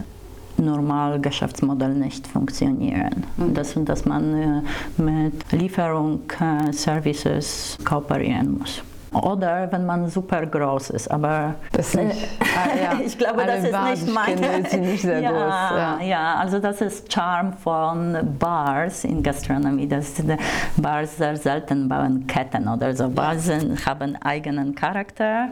normal 0.56 1.20
Geschäftsmodell 1.20 1.94
nicht 1.94 2.26
funktionieren. 2.26 3.24
Dass, 3.36 3.74
dass 3.76 4.04
man 4.04 4.62
äh, 4.98 5.02
mit 5.02 5.52
Lieferung 5.52 6.20
äh, 6.40 6.72
Services 6.72 7.78
kooperieren 7.84 8.58
muss. 8.58 8.82
Oder 9.14 9.70
wenn 9.70 9.86
man 9.86 10.08
super 10.08 10.44
groß 10.44 10.90
ist, 10.90 11.08
aber 11.08 11.54
Das 11.72 11.94
nicht. 11.94 12.16
Ah, 12.56 12.76
ja. 12.76 13.00
ich 13.04 13.16
glaube, 13.16 13.42
Alle 13.42 13.56
das 13.56 13.64
ist 13.64 13.72
Bars, 13.72 13.90
nicht 13.90 14.08
ich 14.08 14.14
meine. 14.14 14.68
sie 14.68 14.76
nicht 14.76 15.02
sehr 15.02 15.20
ja, 15.20 15.30
groß. 15.30 15.40
Ja. 15.40 16.00
ja, 16.00 16.34
also 16.36 16.58
das 16.58 16.80
ist 16.80 17.12
Charme 17.12 17.52
von 17.52 18.16
Bars 18.38 19.04
in 19.04 19.22
Gastronomie. 19.22 19.88
Das 19.88 20.14
die 20.14 20.36
Bars 20.76 21.16
sehr 21.16 21.36
selten 21.36 21.88
bauen 21.88 22.26
Ketten 22.26 22.68
oder 22.68 22.94
so. 22.94 23.08
Bars 23.08 23.48
haben 23.86 24.16
eigenen 24.22 24.74
Charakter. 24.74 25.48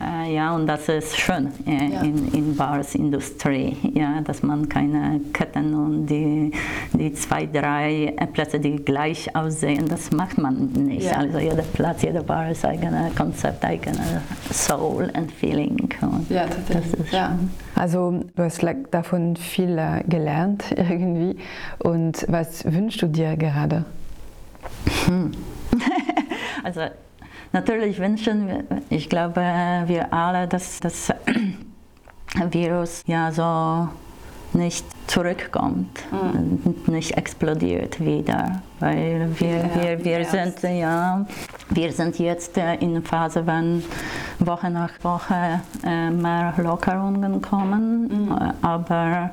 Äh, 0.00 0.32
ja, 0.34 0.54
und 0.54 0.68
das 0.68 0.88
ist 0.88 1.16
schön 1.18 1.48
äh, 1.66 1.92
Ja. 1.92 2.02
in, 2.02 2.32
in 2.32 2.56
Bars 2.56 2.94
Industrie, 2.94 3.76
ja, 3.94 4.20
dass 4.20 4.44
man 4.44 4.68
keine 4.68 5.20
Ketten 5.32 5.74
und 5.74 6.06
die, 6.06 6.52
die 6.92 7.12
zwei, 7.14 7.46
drei 7.46 8.14
Plätze, 8.32 8.60
die 8.60 8.76
gleich 8.76 9.34
aussehen, 9.34 9.88
das 9.88 10.12
macht 10.12 10.38
man 10.38 10.66
nicht. 10.72 11.06
Ja. 11.06 11.16
Also 11.18 11.38
jeder 11.38 11.62
Platz, 11.62 12.02
jeder 12.02 12.22
Bar 12.22 12.50
ist 12.50 12.64
eigene 12.64 13.10
Konzept, 13.16 13.64
eigene 13.64 14.22
Soul 14.52 15.10
and 15.14 15.32
Feeling. 15.32 15.88
Und 16.00 16.30
Ja, 16.30 16.46
das 16.46 16.56
tatsächlich. 16.56 17.00
ist 17.06 17.12
Ja. 17.12 17.36
Also 17.74 18.20
du 18.36 18.42
hast 18.44 18.62
like, 18.62 18.90
davon 18.92 19.34
viel 19.34 19.76
äh, 19.78 20.04
gelernt 20.08 20.64
irgendwie. 20.76 21.36
Und 21.80 22.24
was 22.28 22.64
wünschst 22.64 23.02
du 23.02 23.06
dir 23.08 23.36
gerade? 23.36 23.84
Also 26.64 26.80
natürlich 27.52 27.98
wünschen 27.98 28.48
wir, 28.48 28.64
ich 28.90 29.08
glaube, 29.08 29.40
wir 29.86 30.12
alle, 30.12 30.46
dass 30.46 30.80
das 30.80 31.12
Virus 32.50 33.02
ja 33.06 33.32
so 33.32 33.88
nicht 34.52 34.84
zurückkommt, 35.06 36.04
und 36.10 36.88
nicht 36.88 37.16
explodiert 37.16 38.00
wieder, 38.00 38.62
weil 38.80 39.28
wir, 39.38 39.48
Ja, 39.48 39.82
wir, 39.82 40.04
wir 40.04 40.24
sind 40.24 40.62
ja, 40.62 41.26
wir 41.70 41.92
sind 41.92 42.18
jetzt 42.18 42.56
äh, 42.56 42.74
in 42.76 42.96
einer 42.96 43.02
Phase, 43.02 43.46
wenn 43.46 43.82
Woche 44.38 44.70
nach 44.70 44.92
Woche 45.02 45.60
äh, 45.84 46.10
mehr 46.10 46.54
Lockerungen 46.58 47.40
kommen, 47.42 48.30
äh, 48.30 48.66
aber 48.66 49.30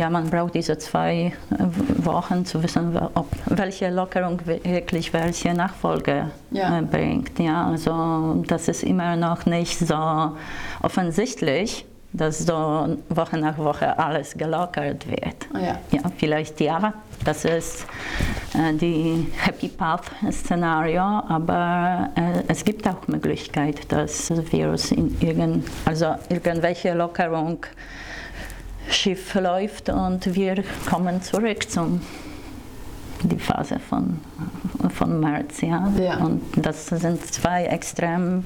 ja, 0.00 0.08
man 0.08 0.30
braucht 0.30 0.54
diese 0.54 0.78
zwei 0.78 1.32
äh, 1.50 2.04
Wochen 2.04 2.46
zu 2.46 2.62
wissen, 2.62 2.96
ob, 3.14 3.26
welche 3.46 3.90
Lockerung 3.90 4.40
wirklich 4.46 5.12
welche 5.12 5.52
Nachfolge 5.52 6.30
Ja. 6.50 6.78
äh, 6.78 6.82
bringt. 6.82 7.38
Ja, 7.38 7.66
also 7.66 8.42
das 8.46 8.68
ist 8.68 8.82
immer 8.82 9.14
noch 9.16 9.44
nicht 9.44 9.78
so 9.78 10.32
offensichtlich, 10.82 11.84
dass 12.14 12.38
so 12.38 12.96
Woche 13.10 13.36
nach 13.36 13.58
Woche 13.58 13.96
alles 13.98 14.32
gelockert 14.36 15.06
wird. 15.06 15.46
Ja. 15.54 15.78
Ja, 15.92 16.00
vielleicht 16.16 16.58
ja, 16.60 16.94
das 17.24 17.44
ist 17.44 17.84
äh, 18.54 18.72
die 18.72 19.30
Happy 19.36 19.68
Path 19.68 20.10
Szenario, 20.32 21.02
aber 21.02 22.08
äh, 22.16 22.42
es 22.48 22.64
gibt 22.64 22.88
auch 22.88 23.06
Möglichkeit, 23.06 23.92
dass 23.92 24.28
das 24.28 24.50
Virus 24.50 24.92
in 24.92 25.14
irgend, 25.20 25.66
also 25.84 26.14
irgendwelche 26.30 26.94
Lockerung 26.94 27.66
schief 28.90 29.34
läuft 29.34 29.88
und 29.88 30.34
wir 30.34 30.62
kommen 30.88 31.22
zurück 31.22 31.70
zum 31.70 32.00
die 33.22 33.38
Phase 33.38 33.78
von, 33.78 34.18
von 34.90 35.20
März. 35.20 35.60
Ja? 35.60 35.92
Ja. 35.98 36.16
Und 36.18 36.42
das 36.56 36.86
sind 36.86 37.24
zwei 37.32 37.64
extrem 37.64 38.44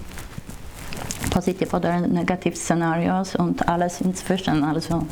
positiv 1.30 1.72
oder 1.74 2.00
negativ 2.00 2.56
Szenarios 2.56 3.36
und 3.36 3.68
alles 3.68 4.00
inzwischen. 4.00 4.64
Also 4.64 5.06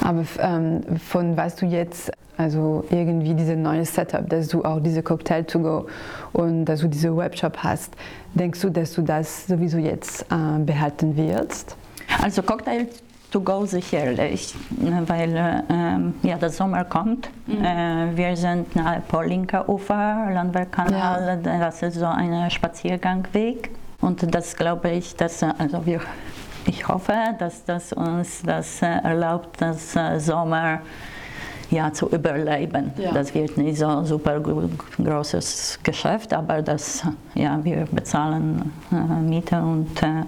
Aber 0.00 0.24
ähm, 0.38 0.82
von 0.98 1.36
was 1.36 1.56
du 1.56 1.66
jetzt, 1.66 2.10
also 2.36 2.84
irgendwie 2.90 3.34
dieses 3.34 3.56
neue 3.56 3.84
Setup, 3.84 4.28
dass 4.28 4.48
du 4.48 4.64
auch 4.64 4.80
diese 4.80 5.02
Cocktail 5.02 5.44
to 5.44 5.58
go 5.58 5.86
und 6.32 6.64
dass 6.64 6.80
du 6.80 6.88
diese 6.88 7.16
Webshop 7.16 7.58
hast, 7.58 7.94
denkst 8.34 8.60
du, 8.60 8.70
dass 8.70 8.92
du 8.94 9.02
das 9.02 9.46
sowieso 9.46 9.78
jetzt 9.78 10.24
äh, 10.30 10.58
behalten 10.60 11.16
wirst? 11.16 11.76
Also 12.22 12.42
Cocktail 12.42 12.86
to 13.30 13.40
go 13.40 13.64
sicherlich, 13.64 14.54
weil 15.06 15.64
ähm, 15.70 16.14
ja, 16.22 16.36
der 16.36 16.50
Sommer 16.50 16.84
kommt. 16.84 17.28
Äh, 17.48 18.16
wir 18.16 18.36
sind 18.36 18.74
nahe 18.76 19.00
Polinka 19.06 19.64
Ufer, 19.66 20.28
Landwehrkanal, 20.32 21.38
das 21.42 21.82
ist 21.82 21.94
so 21.96 22.06
ein 22.06 22.50
Spaziergangweg. 22.50 23.70
Und 24.00 24.34
das 24.34 24.56
glaube 24.56 24.90
ich, 24.90 25.14
dass 25.16 25.42
äh, 25.42 25.52
also 25.58 25.84
wir, 25.86 26.00
ich 26.66 26.86
hoffe, 26.88 27.14
dass 27.38 27.64
das 27.64 27.92
uns 27.92 28.42
das 28.42 28.82
äh, 28.82 28.86
erlaubt, 29.02 29.60
das 29.60 29.94
äh, 29.96 30.18
Sommer 30.18 30.80
ja, 31.70 31.92
zu 31.92 32.08
überleben. 32.08 32.90
Ja. 32.96 33.12
Das 33.12 33.32
wird 33.34 33.56
nicht 33.56 33.78
so 33.78 33.86
ein 33.86 34.04
super 34.04 34.40
gro- 34.40 34.68
großes 35.02 35.78
Geschäft, 35.82 36.32
aber 36.34 36.62
das, 36.62 37.04
ja, 37.34 37.62
wir 37.62 37.86
bezahlen 37.92 38.72
äh, 38.90 39.20
Miete 39.20 39.60
und 39.60 40.02
äh, 40.02 40.24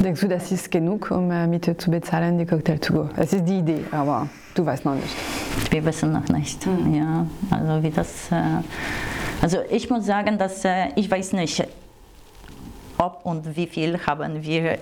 Denkst 0.00 0.20
du, 0.20 0.28
das 0.28 0.50
ist 0.50 0.70
genug, 0.70 1.10
um 1.10 1.30
äh, 1.30 1.46
Miete 1.46 1.76
zu 1.76 1.90
bezahlen, 1.90 2.36
die 2.36 2.44
Cocktail 2.44 2.78
to 2.78 2.92
go? 2.92 3.08
Das 3.16 3.32
ist 3.32 3.44
die 3.44 3.58
Idee, 3.58 3.84
aber 3.90 4.28
du 4.54 4.66
weißt 4.66 4.84
noch 4.84 4.94
nicht. 4.94 5.14
Wir 5.70 5.84
wissen 5.84 6.12
noch 6.12 6.28
nicht. 6.28 6.64
Hm. 6.64 6.94
Ja, 6.94 7.26
also 7.50 7.82
wie 7.82 7.90
das. 7.90 8.30
Äh, 8.30 8.62
also 9.40 9.58
ich 9.70 9.88
muss 9.90 10.04
sagen, 10.04 10.36
dass 10.36 10.64
äh, 10.64 10.88
ich 10.96 11.10
weiß 11.10 11.34
nicht, 11.34 11.66
ob 12.98 13.20
und 13.24 13.56
wie 13.56 13.66
viel 13.66 13.98
haben 14.06 14.42
wir 14.42 14.78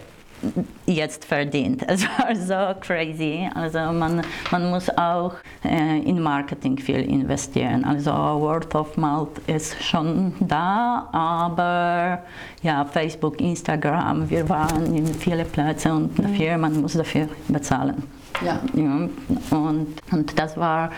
jetzt 0.87 1.25
verdient. 1.25 1.83
Es 1.93 2.05
war 2.05 2.35
so 2.35 2.81
crazy. 2.81 3.49
Also 3.55 3.79
man, 3.93 4.23
man 4.51 4.71
muss 4.71 4.89
auch 4.97 5.35
äh, 5.65 6.01
in 6.01 6.21
Marketing 6.21 6.79
viel 6.79 7.01
investieren. 7.01 7.85
Also 7.85 8.11
Word 8.11 8.75
of 8.75 8.97
Mouth 8.97 9.41
ist 9.47 9.83
schon 9.83 10.35
da, 10.41 11.09
aber 11.13 12.23
ja, 12.63 12.85
Facebook, 12.85 13.41
Instagram, 13.41 14.29
wir 14.31 14.49
waren 14.49 14.95
in 14.95 15.07
viele 15.07 15.45
Plätze 15.45 15.93
und 15.93 16.19
dafür, 16.19 16.57
man 16.57 16.81
muss 16.81 16.95
dafür 16.95 17.29
bezahlen. 17.49 18.03
Ja. 18.45 18.61
Ja, 18.75 19.09
und, 19.51 19.89
und 20.11 20.39
das 20.39 20.57
war 20.57 20.91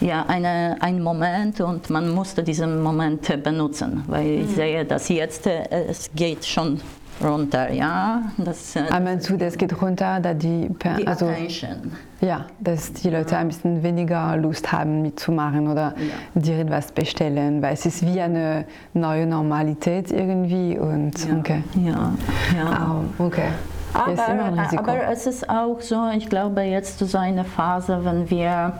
ja 0.00 0.24
eine, 0.26 0.76
ein 0.80 1.02
Moment 1.02 1.60
und 1.60 1.90
man 1.90 2.10
musste 2.10 2.42
diesen 2.42 2.82
Moment 2.82 3.42
benutzen, 3.42 4.04
weil 4.06 4.42
ich 4.42 4.48
sehe, 4.50 4.84
dass 4.84 5.08
jetzt 5.08 5.46
äh, 5.46 5.66
es 5.88 6.10
geht 6.14 6.44
schon 6.44 6.80
runter, 7.22 7.72
ja. 7.72 8.22
Das, 8.38 8.76
äh, 8.76 8.84
Aber 8.90 9.00
meinst 9.00 9.28
du, 9.28 9.36
das 9.36 9.56
geht 9.56 9.80
runter, 9.80 10.20
da 10.20 10.34
die, 10.34 10.68
die 10.98 11.06
also, 11.06 11.26
Attention. 11.26 11.92
ja, 12.20 12.46
dass 12.60 12.92
die 12.92 13.10
Leute 13.10 13.36
ein 13.36 13.48
bisschen 13.48 13.82
weniger 13.82 14.36
Lust 14.36 14.70
haben 14.72 15.02
mitzumachen 15.02 15.68
oder 15.68 15.94
dir 16.34 16.58
etwas 16.58 16.92
bestellen, 16.92 17.62
weil 17.62 17.74
es 17.74 17.86
ist 17.86 18.06
wie 18.06 18.20
eine 18.20 18.64
neue 18.94 19.26
Normalität 19.26 20.10
irgendwie 20.10 20.78
und 20.78 21.14
okay. 21.38 21.62
Ja, 21.74 22.12
ja. 22.56 23.04
Oh, 23.18 23.24
okay. 23.24 23.48
Aber, 23.94 24.62
Risiko. 24.62 24.82
aber 24.82 25.08
es 25.10 25.26
ist 25.26 25.48
auch 25.48 25.80
so, 25.80 26.10
ich 26.14 26.28
glaube 26.28 26.62
jetzt 26.62 26.98
so 26.98 27.18
eine 27.18 27.44
Phase, 27.44 28.04
wenn 28.04 28.28
wir 28.28 28.74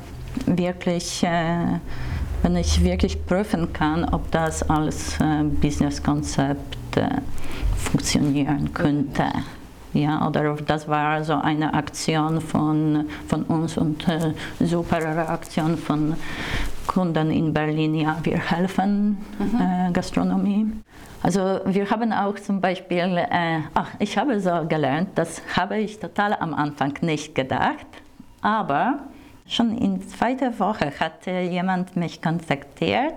wirklich, 0.45 1.23
äh, 1.23 1.79
wenn 2.43 2.57
ich 2.57 2.85
wirklich 2.85 3.25
prüfen 3.25 3.73
kann, 3.73 4.05
ob 4.05 4.31
das 4.31 4.69
als 4.69 5.19
äh, 5.21 5.43
Businesskonzept 5.45 6.97
äh, 6.97 7.09
funktionieren 7.87 8.73
könnte. 8.73 9.25
Ja, 9.93 10.27
oder 10.27 10.53
ob 10.53 10.67
das 10.67 10.87
war 10.89 11.25
so 11.25 11.35
eine 11.35 11.73
Aktion 11.73 12.41
von, 12.41 13.07
von 13.29 13.45
uns 13.45 13.79
und 13.79 14.07
äh, 14.09 14.35
super 14.61 14.99
Reaktion 14.99 15.79
von 15.79 16.15
Kunden 16.87 17.31
in 17.31 17.55
Berlin. 17.55 17.95
Ja, 17.95 18.19
wir 18.23 18.39
helfen 18.39 19.17
äh, 19.41 19.91
Gastronomie. 19.93 20.67
Also 21.23 21.61
wir 21.65 21.91
haben 21.91 22.13
auch 22.13 22.35
zum 22.35 22.61
Beispiel, 22.61 23.17
äh, 23.17 23.61
ach, 23.75 23.89
ich 23.99 24.19
habe 24.19 24.39
so 24.39 24.67
gelernt, 24.69 25.11
das 25.15 25.41
habe 25.57 25.79
ich 25.79 25.99
total 25.99 26.35
am 26.35 26.53
Anfang 26.53 26.93
nicht 27.01 27.35
gedacht, 27.35 27.87
aber 28.43 28.99
schon 29.49 29.79
in 29.79 30.07
zweiter 30.07 30.59
Woche 30.59 30.93
hat 31.01 31.27
äh, 31.27 31.49
jemand 31.49 31.97
mich 31.97 32.21
kontaktiert, 32.21 33.15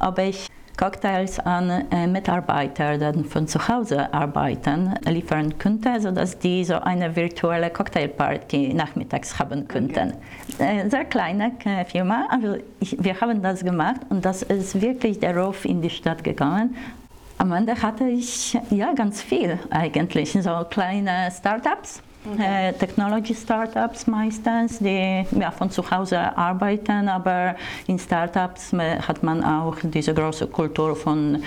ob 0.00 0.18
ich 0.18 0.48
Cocktails 0.76 1.40
an 1.40 1.70
äh, 1.90 2.06
Mitarbeiter, 2.06 3.12
die 3.12 3.24
von 3.24 3.48
zu 3.48 3.66
Hause 3.66 4.12
arbeiten, 4.12 4.94
liefern 5.08 5.56
könnte, 5.58 6.00
sodass 6.00 6.38
die 6.38 6.64
so 6.64 6.74
eine 6.74 7.16
virtuelle 7.16 7.70
Cocktailparty 7.70 8.74
nachmittags 8.74 9.38
haben 9.38 9.66
könnten. 9.66 10.12
Äh, 10.58 10.88
sehr 10.90 11.06
kleine 11.06 11.52
äh, 11.64 11.84
Firma, 11.86 12.26
also 12.28 12.56
ich, 12.80 12.96
wir 13.02 13.18
haben 13.20 13.40
das 13.40 13.64
gemacht 13.64 14.02
und 14.10 14.24
das 14.24 14.42
ist 14.42 14.80
wirklich 14.82 15.18
der 15.18 15.36
Ruf 15.36 15.64
in 15.64 15.80
die 15.80 15.90
Stadt 15.90 16.22
gegangen. 16.22 16.76
Am 17.38 17.52
Ende 17.52 17.80
hatte 17.80 18.08
ich 18.08 18.58
ja 18.70 18.92
ganz 18.92 19.22
viel 19.22 19.58
eigentlich, 19.70 20.32
so 20.32 20.66
kleine 20.68 21.30
Startups. 21.30 22.02
Äh, 22.38 22.72
Technology-Startups 22.74 24.06
meistens, 24.06 24.78
die 24.80 25.24
ja, 25.38 25.50
von 25.50 25.70
zu 25.70 25.88
Hause 25.90 26.36
arbeiten, 26.36 27.08
aber 27.08 27.54
in 27.86 27.98
Startups 27.98 28.72
hat 28.72 29.22
man 29.22 29.44
auch 29.44 29.76
diese 29.82 30.12
große 30.12 30.48
Kultur 30.48 30.96
von 30.96 31.42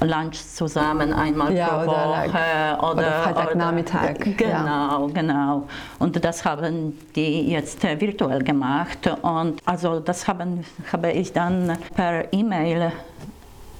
Lunch 0.00 0.34
zusammen 0.54 1.12
einmal 1.12 1.54
Ja, 1.54 1.68
pro 1.68 1.82
oder 1.82 1.86
Woche 1.86 2.10
like- 2.10 2.82
oder 2.82 3.12
Freitagnachmittag, 3.22 4.16
oder- 4.20 4.30
Genau, 4.32 5.06
genau. 5.08 5.68
Und 5.98 6.22
das 6.24 6.44
haben 6.44 6.98
die 7.14 7.50
jetzt 7.50 7.84
äh, 7.84 8.00
virtuell 8.00 8.42
gemacht 8.42 8.98
und 9.22 9.60
also 9.64 10.00
das 10.00 10.26
haben, 10.26 10.64
habe 10.92 11.12
ich 11.12 11.32
dann 11.32 11.76
per 11.94 12.32
E-Mail 12.32 12.92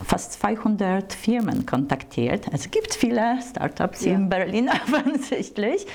fast 0.04 0.34
200 0.34 1.12
Firmen 1.12 1.64
kontaktiert. 1.66 2.46
Es 2.52 2.70
gibt 2.70 2.94
viele 2.94 3.38
Startups 3.40 4.02
in 4.02 4.28
Berlin 4.28 4.68
offensichtlich. 4.86 5.86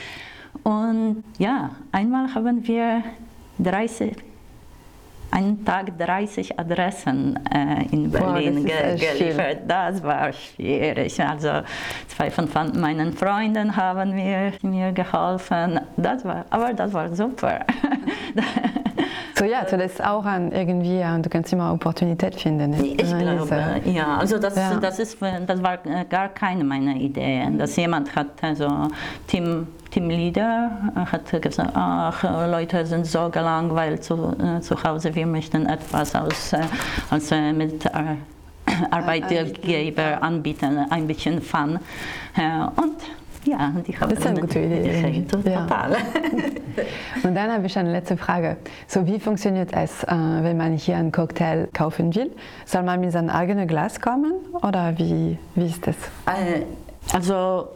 Und 0.63 1.23
ja, 1.37 1.71
einmal 1.91 2.33
haben 2.33 2.65
wir 2.67 3.03
30, 3.59 4.15
einen 5.31 5.63
Tag 5.63 5.97
30 5.97 6.59
Adressen 6.59 7.39
äh, 7.53 7.85
in 7.91 8.09
Berlin 8.11 8.65
das 8.65 8.95
ist 8.95 8.99
ge 8.99 9.19
geliefert. 9.19 9.59
Das 9.67 10.03
war 10.03 10.33
schwierig. 10.33 11.21
Also 11.21 11.61
zwei 12.07 12.31
von 12.31 12.47
von 12.47 12.79
meinen 12.79 13.13
Freunden 13.13 13.75
haben 13.75 14.15
mir, 14.15 14.53
mir 14.61 14.91
geholfen. 14.91 15.79
Das 15.97 16.25
war, 16.25 16.45
aber 16.49 16.73
das 16.73 16.93
war 16.93 17.15
super. 17.15 17.59
So 19.39 19.45
ja, 19.45 19.63
du 19.63 19.77
lässt 19.77 20.03
auch 20.03 20.25
an 20.25 20.51
irgendwie, 20.51 21.01
du 21.21 21.29
kannst 21.29 21.53
immer 21.53 21.71
Opportunität 21.73 22.35
finden. 22.35 22.71
ne? 22.71 22.85
Ich 22.85 23.09
Ja, 23.09 23.17
glaube, 23.19 23.79
diese- 23.85 23.97
ja. 23.97 24.17
Also 24.17 24.37
das, 24.37 24.55
Ja. 24.57 24.75
das, 24.81 24.99
ist, 24.99 25.17
das 25.47 25.63
war 25.63 25.75
äh, 25.85 26.03
gar 26.09 26.27
keine 26.27 26.65
meiner 26.65 26.95
Ideen. 26.95 27.57
Dass 27.57 27.75
jemand 27.77 28.13
hat, 28.17 28.27
also 28.41 28.67
Team, 29.27 29.67
Teamleader 29.91 30.71
äh, 30.93 30.99
hat 31.05 31.41
gesagt, 31.41 31.71
ach, 31.73 32.21
äh, 32.23 32.51
Leute 32.51 32.85
sind 32.85 33.05
so 33.05 33.29
gelangweilt 33.29 34.03
zu, 34.03 34.35
äh, 34.43 34.59
zu 34.59 34.75
Hause, 34.83 35.15
wir 35.15 35.25
möchten 35.25 35.65
etwas 35.67 36.13
als, 36.15 36.51
äh, 36.53 36.59
als 37.09 37.31
äh, 37.31 37.53
mit 37.53 37.85
äh, 37.85 37.89
Arbeitgeber 38.91 40.21
anbieten, 40.21 40.85
ein 40.89 41.07
bisschen 41.07 41.41
Fun. 41.41 41.79
Äh, 42.35 42.41
und 42.81 42.95
ja, 43.45 43.73
die 43.87 43.97
haben 43.97 44.09
Das 44.09 44.19
ist 44.19 44.27
eine 44.27 44.41
gute 44.41 44.59
Idee. 44.59 45.23
Ja. 45.45 45.61
Total. 45.63 45.95
Und 47.23 47.35
dann 47.35 47.51
habe 47.51 47.65
ich 47.65 47.77
eine 47.77 47.91
letzte 47.91 48.17
Frage. 48.17 48.57
So, 48.87 49.05
wie 49.05 49.19
funktioniert 49.19 49.71
es, 49.73 50.03
äh, 50.03 50.07
wenn 50.09 50.57
man 50.57 50.73
hier 50.73 50.97
einen 50.97 51.11
Cocktail 51.11 51.67
kaufen 51.73 52.13
will? 52.15 52.31
Soll 52.65 52.83
man 52.83 52.99
mit 52.99 53.11
seinem 53.11 53.29
eigenen 53.29 53.67
Glas 53.67 53.99
kommen 53.99 54.33
oder 54.61 54.97
wie, 54.97 55.37
wie 55.55 55.65
ist 55.65 55.85
das? 55.87 55.95
Äh, 56.25 56.61
Also 57.13 57.69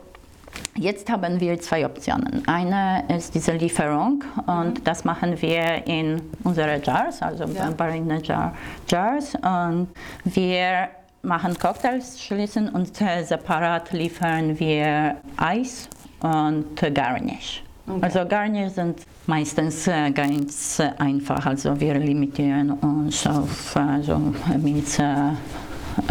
jetzt 0.75 1.09
haben 1.11 1.39
wir 1.39 1.59
zwei 1.59 1.85
Optionen. 1.85 2.43
Eine 2.47 3.03
ist 3.15 3.33
diese 3.33 3.53
Lieferung 3.53 4.23
und 4.45 4.87
das 4.87 5.03
machen 5.03 5.41
wir 5.41 5.85
in 5.87 6.21
unsere 6.43 6.79
Jars, 6.81 7.21
also 7.21 7.45
Barina 7.75 8.17
Jar, 8.17 8.53
Jars 8.87 9.35
und 9.35 9.87
wir 10.25 10.89
machen 11.23 11.57
Cocktails 11.57 12.21
schließen 12.21 12.67
und 12.69 12.99
äh, 13.01 13.23
separat 13.23 13.93
liefern 13.93 14.59
wir 14.59 15.15
Eis 15.37 15.87
und 16.19 16.83
äh, 16.83 16.91
Garnish. 16.91 17.63
Also 18.01 18.25
Garnish 18.25 18.73
sind 18.73 19.01
meistens 19.25 19.87
äh, 19.87 20.11
ganz 20.11 20.79
äh, 20.79 20.91
einfach, 20.97 21.45
also 21.45 21.79
wir 21.79 21.93
limitieren 21.95 22.71
uns 22.71 23.25
auf 23.25 23.77
also 23.77 24.33
Minze, 24.61 25.37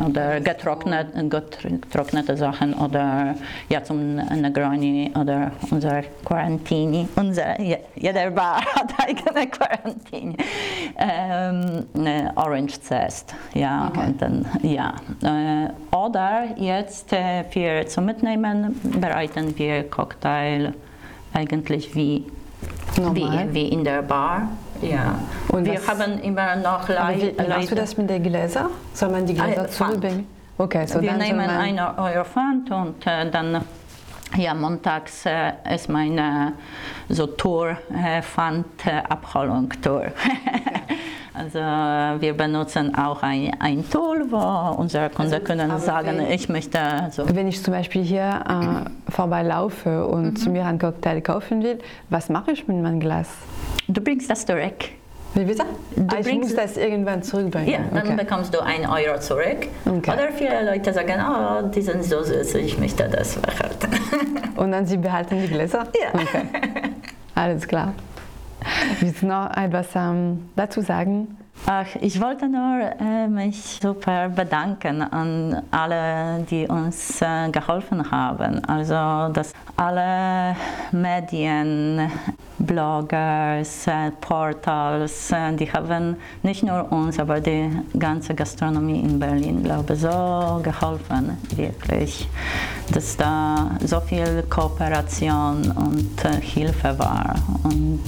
oder 0.06 0.40
getrocknet, 0.40 1.08
getrocknete 1.30 2.36
Sachen 2.36 2.74
oder 2.74 3.34
ja 3.68 3.82
zum 3.82 4.16
Negroni 4.16 5.12
oder 5.18 5.52
unser 5.70 6.02
Quarantini. 6.24 7.08
Unser, 7.16 7.60
jeder 7.60 8.30
Bar 8.30 8.64
hat 8.74 8.92
eigene 8.98 9.48
Quarantini. 9.48 10.36
Ähm, 10.96 11.86
ne, 11.94 12.32
Orange 12.36 12.80
Zest, 12.80 13.34
ja. 13.54 13.88
Okay. 13.88 14.06
Und 14.06 14.22
dann, 14.22 14.46
ja. 14.62 14.94
Äh, 15.22 15.96
oder 15.96 16.44
jetzt 16.56 17.12
äh, 17.12 17.44
für 17.44 17.86
zum 17.86 18.06
Mitnehmen 18.06 18.80
bereiten 19.00 19.56
wir 19.58 19.88
Cocktail 19.88 20.72
eigentlich 21.32 21.94
wie, 21.94 22.24
Normal. 22.96 23.48
wie, 23.50 23.54
wie 23.54 23.68
in 23.68 23.84
der 23.84 24.02
Bar. 24.02 24.48
Ja. 24.82 25.18
Und 25.48 25.64
wir 25.64 25.74
was- 25.74 25.88
haben 25.88 26.20
immer 26.20 26.56
noch 26.56 26.88
Aber 26.88 27.14
wie, 27.16 27.34
machst 27.48 27.70
du 27.70 27.74
das 27.74 27.96
mit 27.96 28.10
den 28.10 28.22
Gläsern? 28.22 28.68
Soll 28.94 29.10
man 29.10 29.24
die 29.26 29.34
Gläser 29.34 29.64
Pfand. 29.64 29.72
zurückbringen? 29.72 30.26
Okay, 30.58 30.86
so 30.86 31.00
wir 31.00 31.12
nehmen 31.14 31.38
man, 31.38 31.50
eine 31.50 31.98
Euro 31.98 32.24
Pfand 32.24 32.70
und 32.70 33.06
äh, 33.06 33.30
dann 33.30 33.64
ja, 34.36 34.54
montags 34.54 35.26
äh, 35.26 35.52
ist 35.74 35.88
meine 35.88 36.52
so 37.08 37.26
Tour, 37.26 37.76
äh, 37.92 38.22
Pfand, 38.22 38.66
äh, 38.86 39.02
Abholung 39.08 39.68
Tour. 39.82 40.06
also 41.34 41.58
äh, 41.58 42.20
wir 42.20 42.34
benutzen 42.36 42.94
auch 42.94 43.22
ein, 43.22 43.52
ein 43.58 43.88
Tool, 43.88 44.26
wo 44.30 44.74
unsere 44.80 45.08
Kunden 45.10 45.32
Also, 45.32 45.44
können 45.44 45.78
sagen, 45.80 46.18
wenn- 46.18 46.30
ich 46.30 46.48
möchte 46.48 46.78
so. 47.10 47.24
Wenn 47.34 47.48
ich 47.48 47.62
zum 47.62 47.72
Beispiel 47.72 48.02
hier 48.02 48.44
äh, 48.48 49.10
vorbeilaufe 49.10 50.06
und 50.06 50.44
Mhm. 50.46 50.52
mir 50.52 50.66
einen 50.66 50.78
Cocktail 50.78 51.20
kaufen 51.20 51.62
will, 51.62 51.78
was 52.10 52.28
mache 52.28 52.52
ich 52.52 52.68
mit 52.68 52.82
meinem 52.82 53.00
Glas? 53.00 53.28
Du 53.88 54.00
bringst 54.00 54.30
das 54.30 54.44
zurück. 54.46 54.90
Wie 55.34 55.44
bitte? 55.44 55.64
Du 55.96 56.02
Ah, 56.14 56.18
ich 56.20 56.26
bringst- 56.26 56.50
muss 56.50 56.54
das 56.56 56.76
irgendwann 56.76 57.22
zurückbringen. 57.22 57.68
Ja, 57.70 57.78
dann 57.90 58.02
okay. 58.06 58.16
bekommst 58.16 58.52
du 58.54 58.60
einen 58.60 58.84
Euro 58.84 59.18
zurück. 59.18 59.66
Okay. 59.86 60.10
Oder 60.12 60.28
viele 60.36 60.70
Leute 60.70 60.92
sagen, 60.92 61.14
oh, 61.26 61.68
die 61.68 61.80
sind 61.80 62.04
so 62.04 62.22
süß, 62.22 62.54
ich 62.56 62.78
möchte 62.78 63.08
das 63.08 63.36
behalten. 63.36 63.88
Und 64.56 64.72
dann 64.72 64.84
Sie 64.84 64.98
behalten 64.98 65.40
die 65.40 65.48
Gläser? 65.48 65.86
Ja. 65.98 66.20
Okay. 66.20 66.42
Alles 67.34 67.66
klar. 67.66 67.94
Willst 69.00 69.22
du 69.22 69.26
noch 69.26 69.50
etwas 69.56 69.88
ähm, 69.94 70.50
dazu 70.56 70.80
sagen? 70.80 71.36
Ach, 71.66 71.86
ich 72.00 72.20
wollte 72.20 72.48
nur 72.48 72.80
äh, 72.98 73.28
mich 73.28 73.78
super 73.80 74.28
bedanken 74.28 75.00
an 75.00 75.62
alle, 75.70 76.44
die 76.50 76.66
uns 76.66 77.22
äh, 77.22 77.50
geholfen 77.50 78.10
haben. 78.10 78.64
Also, 78.64 79.32
dass 79.32 79.52
alle 79.76 80.56
Medien, 80.90 82.10
Bloggers, 82.58 83.86
äh, 83.86 84.10
Portals, 84.20 85.30
äh, 85.30 85.52
die 85.54 85.72
haben 85.72 86.16
nicht 86.42 86.64
nur 86.64 86.90
uns, 86.90 87.20
aber 87.20 87.38
die 87.40 87.70
ganze 87.96 88.34
Gastronomie 88.34 89.00
in 89.00 89.20
Berlin, 89.20 89.62
glaube 89.62 89.94
ich, 89.94 90.00
so 90.00 90.60
geholfen, 90.64 91.38
wirklich, 91.54 92.28
dass 92.92 93.16
da 93.16 93.78
so 93.84 94.00
viel 94.00 94.42
Kooperation 94.50 95.70
und 95.70 96.24
äh, 96.24 96.40
Hilfe 96.40 96.98
war. 96.98 97.36
Und 97.62 98.00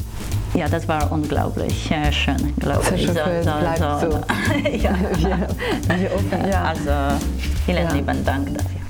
ja, 0.54 0.68
das 0.68 0.86
war 0.88 1.10
unglaublich 1.12 1.90
äh, 1.90 2.12
schön, 2.12 2.54
glaube 2.58 2.82
ich. 2.94 3.02
schön, 3.02 3.16
es 3.16 3.44
bleibt 3.44 3.78
so. 3.78 4.20
ja. 4.76 4.94
Wir, 5.18 5.98
wir 5.98 6.14
offen, 6.14 6.50
ja. 6.50 6.64
Also 6.64 7.24
vielen 7.66 7.84
Ja. 7.84 7.92
lieben 7.92 8.24
Dank 8.24 8.48
dafür. 8.56 8.80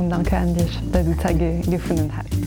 Und 0.00 0.10
danke 0.10 0.36
an 0.36 0.54
dich, 0.54 0.78
dass 0.92 1.04
du 1.04 1.16
Zeit 1.18 1.38
ge 1.38 1.60
gefunden 1.62 2.10
hast. 2.16 2.45